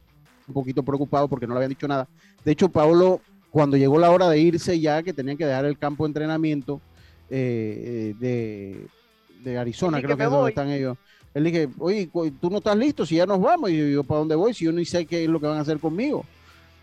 [0.47, 2.07] un poquito preocupado porque no le habían dicho nada.
[2.43, 3.21] De hecho, Pablo,
[3.51, 6.81] cuando llegó la hora de irse ya, que tenían que dejar el campo de entrenamiento
[7.29, 8.85] eh, de,
[9.43, 10.97] de, Arizona, creo que, es donde están ellos.
[11.33, 12.09] Él dije, oye,
[12.41, 13.69] tú no estás listo, si ya nos vamos.
[13.69, 14.53] Y yo, ¿para dónde voy?
[14.53, 16.25] Si yo ni sé qué es lo que van a hacer conmigo.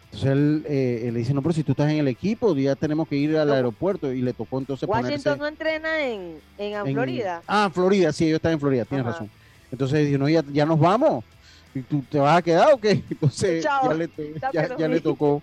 [0.06, 3.08] Entonces él, eh, le dice, no, pero si tú estás en el equipo, ya tenemos
[3.08, 7.42] que ir al aeropuerto y le tocó entonces Washington no entrena en, en, Florida.
[7.46, 9.28] Ah, Florida, sí, ellos están en Florida, tienes razón.
[9.70, 11.24] Entonces dijo, no, ya, ya, nos vamos.
[11.74, 13.02] ¿Y tú te vas a quedar o qué?
[13.10, 14.08] Entonces ya le,
[14.78, 15.42] ya, le, tocó.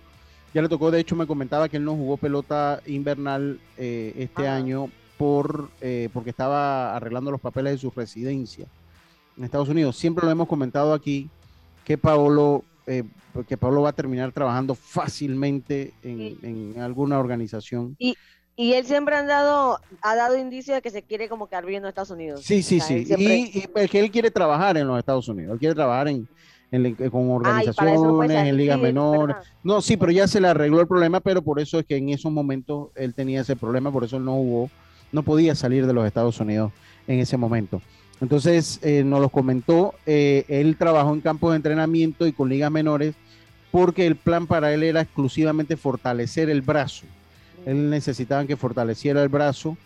[0.54, 4.46] Ya le tocó, de hecho me comentaba que él no jugó pelota invernal eh, este
[4.46, 4.88] año
[5.18, 8.66] por eh, porque estaba arreglando los papeles de su residencia
[9.36, 9.96] en Estados Unidos.
[9.96, 11.28] Siempre lo hemos comentado aquí
[11.84, 13.02] que Paolo eh,
[13.48, 17.96] que Pablo va a terminar trabajando fácilmente en, alguna organización.
[17.98, 18.14] Y,
[18.54, 21.88] y, él siempre ha dado, ha dado indicios de que se quiere como quedar viviendo
[21.88, 22.42] en Estados Unidos.
[22.44, 23.04] Sí, sí, sí.
[23.18, 25.54] Y, es que él quiere trabajar en los Estados Unidos.
[25.54, 26.28] Él quiere trabajar en,
[27.10, 29.36] con organizaciones, en ligas menores.
[29.62, 32.08] No, sí, pero ya se le arregló el problema, pero por eso es que en
[32.08, 34.70] esos momentos él tenía ese problema, por eso él no hubo,
[35.12, 36.72] no podía salir de los Estados Unidos
[37.06, 37.80] en ese momento.
[38.20, 42.70] Entonces eh, nos lo comentó, eh, él trabajó en campos de entrenamiento y con ligas
[42.70, 43.14] menores
[43.70, 47.06] porque el plan para él era exclusivamente fortalecer el brazo.
[47.66, 49.76] Él necesitaba que fortaleciera el brazo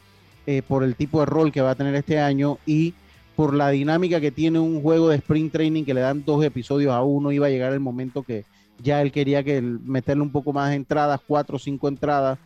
[0.47, 2.95] eh, por el tipo de rol que va a tener este año y
[3.39, 6.93] por la dinámica que tiene un juego de sprint training que le dan dos episodios
[6.93, 8.45] a uno, iba a llegar el momento que
[8.83, 12.37] ya él quería que meterle un poco más de entradas, cuatro o cinco entradas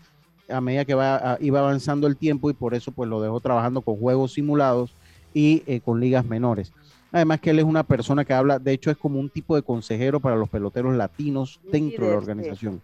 [0.51, 3.81] a medida que va, iba avanzando el tiempo y por eso pues lo dejó trabajando
[3.81, 4.95] con juegos simulados
[5.33, 6.75] y eh, con ligas menores.
[7.11, 9.63] Además que él es una persona que habla, de hecho es como un tipo de
[9.63, 12.83] consejero para los peloteros latinos dentro de la organización.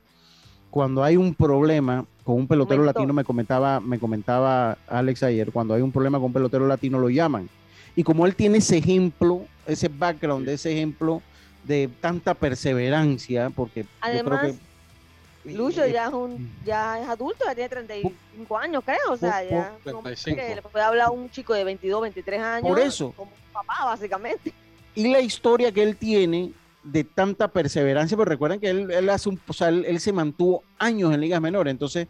[0.70, 5.74] Cuando hay un problema con un pelotero latino, me comentaba, me comentaba Alex ayer, cuando
[5.74, 7.50] hay un problema con un pelotero latino lo llaman.
[7.98, 11.20] Y como él tiene ese ejemplo, ese background, ese ejemplo
[11.64, 17.56] de tanta perseverancia, porque yo creo que Lucho ya es un ya es adulto, ya
[17.56, 22.02] tiene 35 años, creo, o sea, ya le puede hablar a un chico de 22,
[22.02, 22.68] 23 años.
[22.68, 23.12] Por eso.
[23.16, 24.54] Como papá, básicamente.
[24.94, 26.52] Y la historia que él tiene
[26.84, 31.12] de tanta perseverancia, pero recuerden que él, hace un, o sea, él, se mantuvo años
[31.12, 32.06] en ligas menores, entonces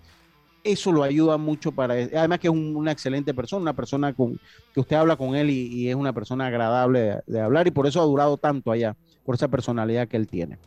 [0.73, 4.39] eso lo ayuda mucho para, además que es una excelente persona, una persona con
[4.73, 8.01] que usted habla con él y, es una persona agradable de hablar y por eso
[8.01, 10.59] ha durado tanto allá, por esa personalidad que él tiene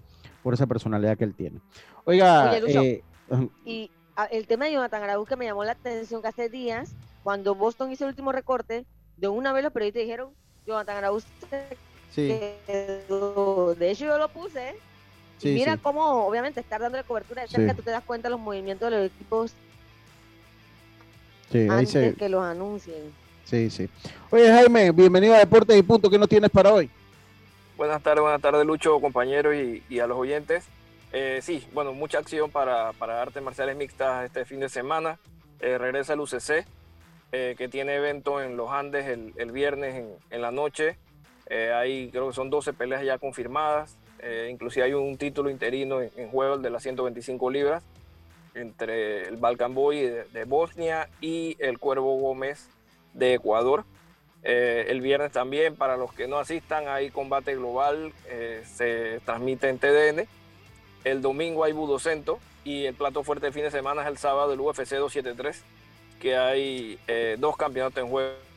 [0.41, 1.59] por esa personalidad que él tiene.
[2.05, 3.01] Oiga, eh,
[3.65, 6.95] y ah, el tema de Jonathan Araúz que me llamó la atención que hace días,
[7.23, 8.85] cuando Boston hizo el último recorte,
[9.17, 10.29] de una vez los periodistas dijeron,
[10.65, 11.25] Jonathan Araúz
[12.09, 12.27] sí.
[12.27, 14.75] De hecho yo lo puse,
[15.41, 18.39] y mira cómo obviamente estar dándole cobertura de cerca, tú te das cuenta de los
[18.39, 19.53] movimientos de los equipos
[21.69, 23.11] antes que los anuncien.
[23.45, 23.89] Sí, sí.
[24.29, 26.89] Oye Jaime, bienvenido a Deportes y Punto, ¿qué nos tienes para hoy?
[27.81, 30.65] Buenas tardes, buenas tardes Lucho, compañeros y, a los oyentes.
[31.13, 35.17] Eh, sí, bueno, mucha acción para, para, artes marciales mixtas este fin de semana.
[35.59, 36.63] Eh, regresa el UCC,
[37.31, 40.97] eh, que tiene evento en los Andes el, viernes en, la noche.
[41.49, 43.97] hay, creo que son 12 peleas ya confirmadas.
[44.49, 47.83] inclusive hay un título interino en, juego, el de las 125 libras,
[48.53, 52.69] entre el Balkan Boy de Bosnia y el Cuervo Gómez
[53.13, 53.85] de Ecuador.
[54.43, 59.69] Eh, el viernes también, para los que no asistan, hay combate global, eh, se transmite
[59.69, 60.27] en TDN.
[61.03, 64.49] El domingo hay Budocento y el plato fuerte del fin de semana es el sábado
[64.49, 65.63] del UFC 273,
[66.19, 68.50] que hay eh, dos campeonatos en juego.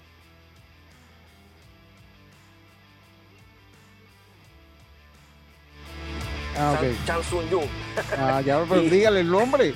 [6.56, 6.96] Ah, okay.
[7.06, 7.68] Chan, Sun Jung.
[8.16, 9.74] Ah, ya, pero dígale el nombre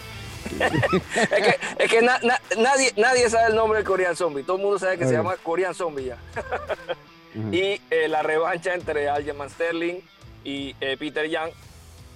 [1.79, 4.43] es que, nadie, nadie sabe el nombre del Korean Zombie.
[4.43, 6.18] Todo el mundo sabe que se llama Korean Zombie ya.
[7.53, 10.01] y eh, la revancha entre Aljamain Sterling
[10.45, 11.51] y eh, Peter Young.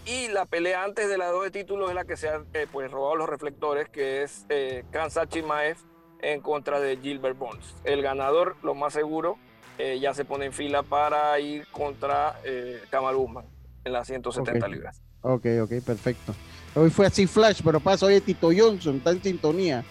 [0.05, 2.67] Y la pelea antes de la dos de títulos es la que se ha eh,
[2.71, 4.47] pues, robado los reflectores, que es
[4.91, 5.79] Kansachi Maef
[6.21, 7.75] en contra de Gilbert Bones.
[7.85, 9.39] El ganador, lo más seguro,
[9.79, 12.39] ya se pone en fila para ir contra
[12.91, 13.17] Kamal
[13.85, 15.01] en las 170 libras.
[15.23, 16.35] Ok, ok, perfecto.
[16.75, 19.85] Hoy fue así Flash, pero pasa hoy Tito Johnson, está en sintonía.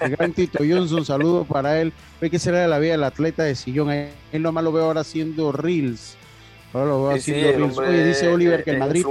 [0.00, 1.92] El gran Tito Johnson, saludos para él.
[2.20, 3.90] Ve que será de la vida del atleta de sillón.
[3.90, 6.16] Él nomás lo veo ahora haciendo reels.
[6.72, 7.78] Ahora lo veo haciendo reels.
[7.78, 9.04] Oye, dice Oliver que el Madrid.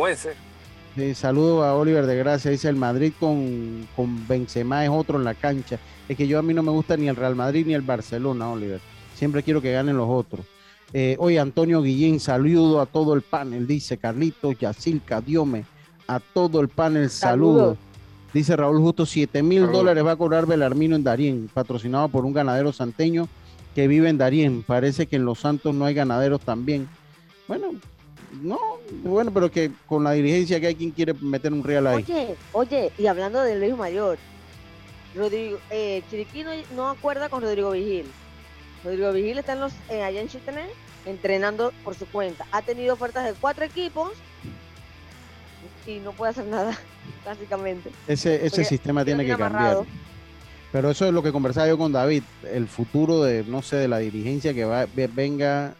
[0.95, 2.49] Sí, saludo a Oliver de Gracia.
[2.49, 5.77] Dice el Madrid con, con Benzema es otro en la cancha.
[6.09, 8.49] Es que yo a mí no me gusta ni el Real Madrid ni el Barcelona,
[8.49, 8.79] Oliver.
[9.15, 10.45] Siempre quiero que ganen los otros.
[10.93, 15.65] Eh, oye, Antonio Guillén, saludo a todo el panel, dice Carlitos, Yacilca, Diome,
[16.07, 17.77] a todo el panel, saludo.
[18.33, 22.33] Dice Raúl Justo, 7 mil dólares va a cobrar Belarmino en Darien, patrocinado por un
[22.33, 23.27] ganadero santeño
[23.73, 24.63] que vive en Darien.
[24.63, 26.87] Parece que en Los Santos no hay ganaderos también.
[27.47, 27.71] Bueno,
[28.41, 28.59] no,
[29.03, 32.03] bueno, pero que con la dirigencia que hay quien quiere meter un real ahí.
[32.03, 34.17] Oye, oye, y hablando del Luis Mayor,
[35.15, 38.05] Rodrigo, eh, Chiriquino no acuerda con Rodrigo Vigil.
[38.87, 40.29] Rodrigo Vigil está en los, eh, allá en
[41.05, 42.45] entrenando por su cuenta.
[42.51, 44.11] Ha tenido ofertas de cuatro equipos
[45.85, 46.77] y no puede hacer nada,
[47.25, 47.91] básicamente.
[48.07, 49.79] Ese, ese sistema tiene que cambiar.
[50.71, 53.87] Pero eso es lo que conversaba yo con David, el futuro de, no sé, de
[53.87, 55.75] la dirigencia que va, venga,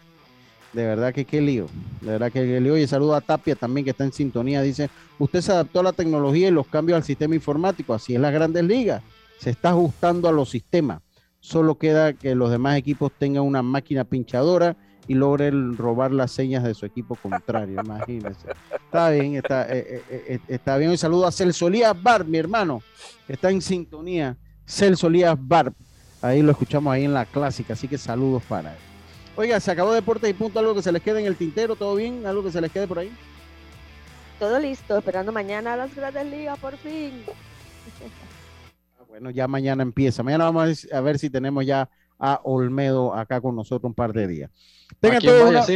[0.72, 1.66] de verdad que qué lío,
[2.00, 2.76] de verdad que qué lío.
[2.76, 5.92] Y saludo a Tapia también que está en sintonía, dice, usted se adaptó a la
[5.92, 9.02] tecnología y los cambios al sistema informático, así es las grandes ligas,
[9.38, 11.00] se está ajustando a los sistemas,
[11.40, 14.76] solo queda que los demás equipos tengan una máquina pinchadora
[15.08, 18.48] y logre robar las señas de su equipo contrario, imagínense.
[18.70, 20.90] Está bien, está, eh, eh, eh, está bien.
[20.90, 22.82] Un saludo a Celso Lías Bar, mi hermano.
[23.26, 24.36] Está en sintonía.
[24.66, 25.72] Celso Lías Bar.
[26.20, 28.78] Ahí lo escuchamos ahí en la clásica, así que saludos para él.
[29.36, 31.94] Oiga, se acabó Deportes y Punto, algo que se les quede en el tintero, ¿todo
[31.94, 32.26] bien?
[32.26, 33.10] ¿Algo que se les quede por ahí?
[34.38, 37.22] Todo listo, esperando mañana a las grandes ligas, por fin.
[39.18, 40.22] Bueno, ya mañana empieza.
[40.22, 41.90] Mañana vamos a ver si tenemos ya
[42.20, 44.50] a Olmedo acá con nosotros un par de días.
[45.00, 45.66] Tenga todo una...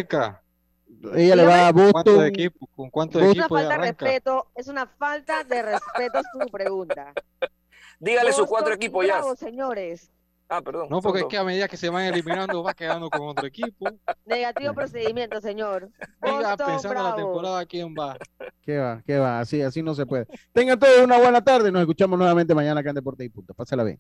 [1.16, 2.68] Ella le va a ¿Cuánto de equipo?
[2.76, 7.12] ¿Con cuánto es una falta de respeto, es una falta de respeto su pregunta.
[7.98, 9.20] Dígale sus cuatro equipos ya.
[9.34, 10.11] señores.
[10.54, 10.88] Ah, perdón.
[10.90, 13.86] No, porque es que a medida que se van eliminando va quedando con otro equipo.
[14.26, 15.88] Negativo procedimiento, señor.
[16.22, 18.18] Diga pensando la temporada quién va.
[18.60, 19.02] ¿Qué va?
[19.06, 19.40] ¿Qué va?
[19.40, 20.26] Así, así no se puede.
[20.52, 21.72] Tengan todos una buena tarde.
[21.72, 23.54] Nos escuchamos nuevamente mañana acá en Deporte y Punto.
[23.54, 23.98] Pásala bien.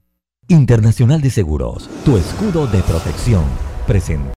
[0.48, 3.44] Internacional de Seguros, tu escudo de protección.
[3.86, 4.28] Presente.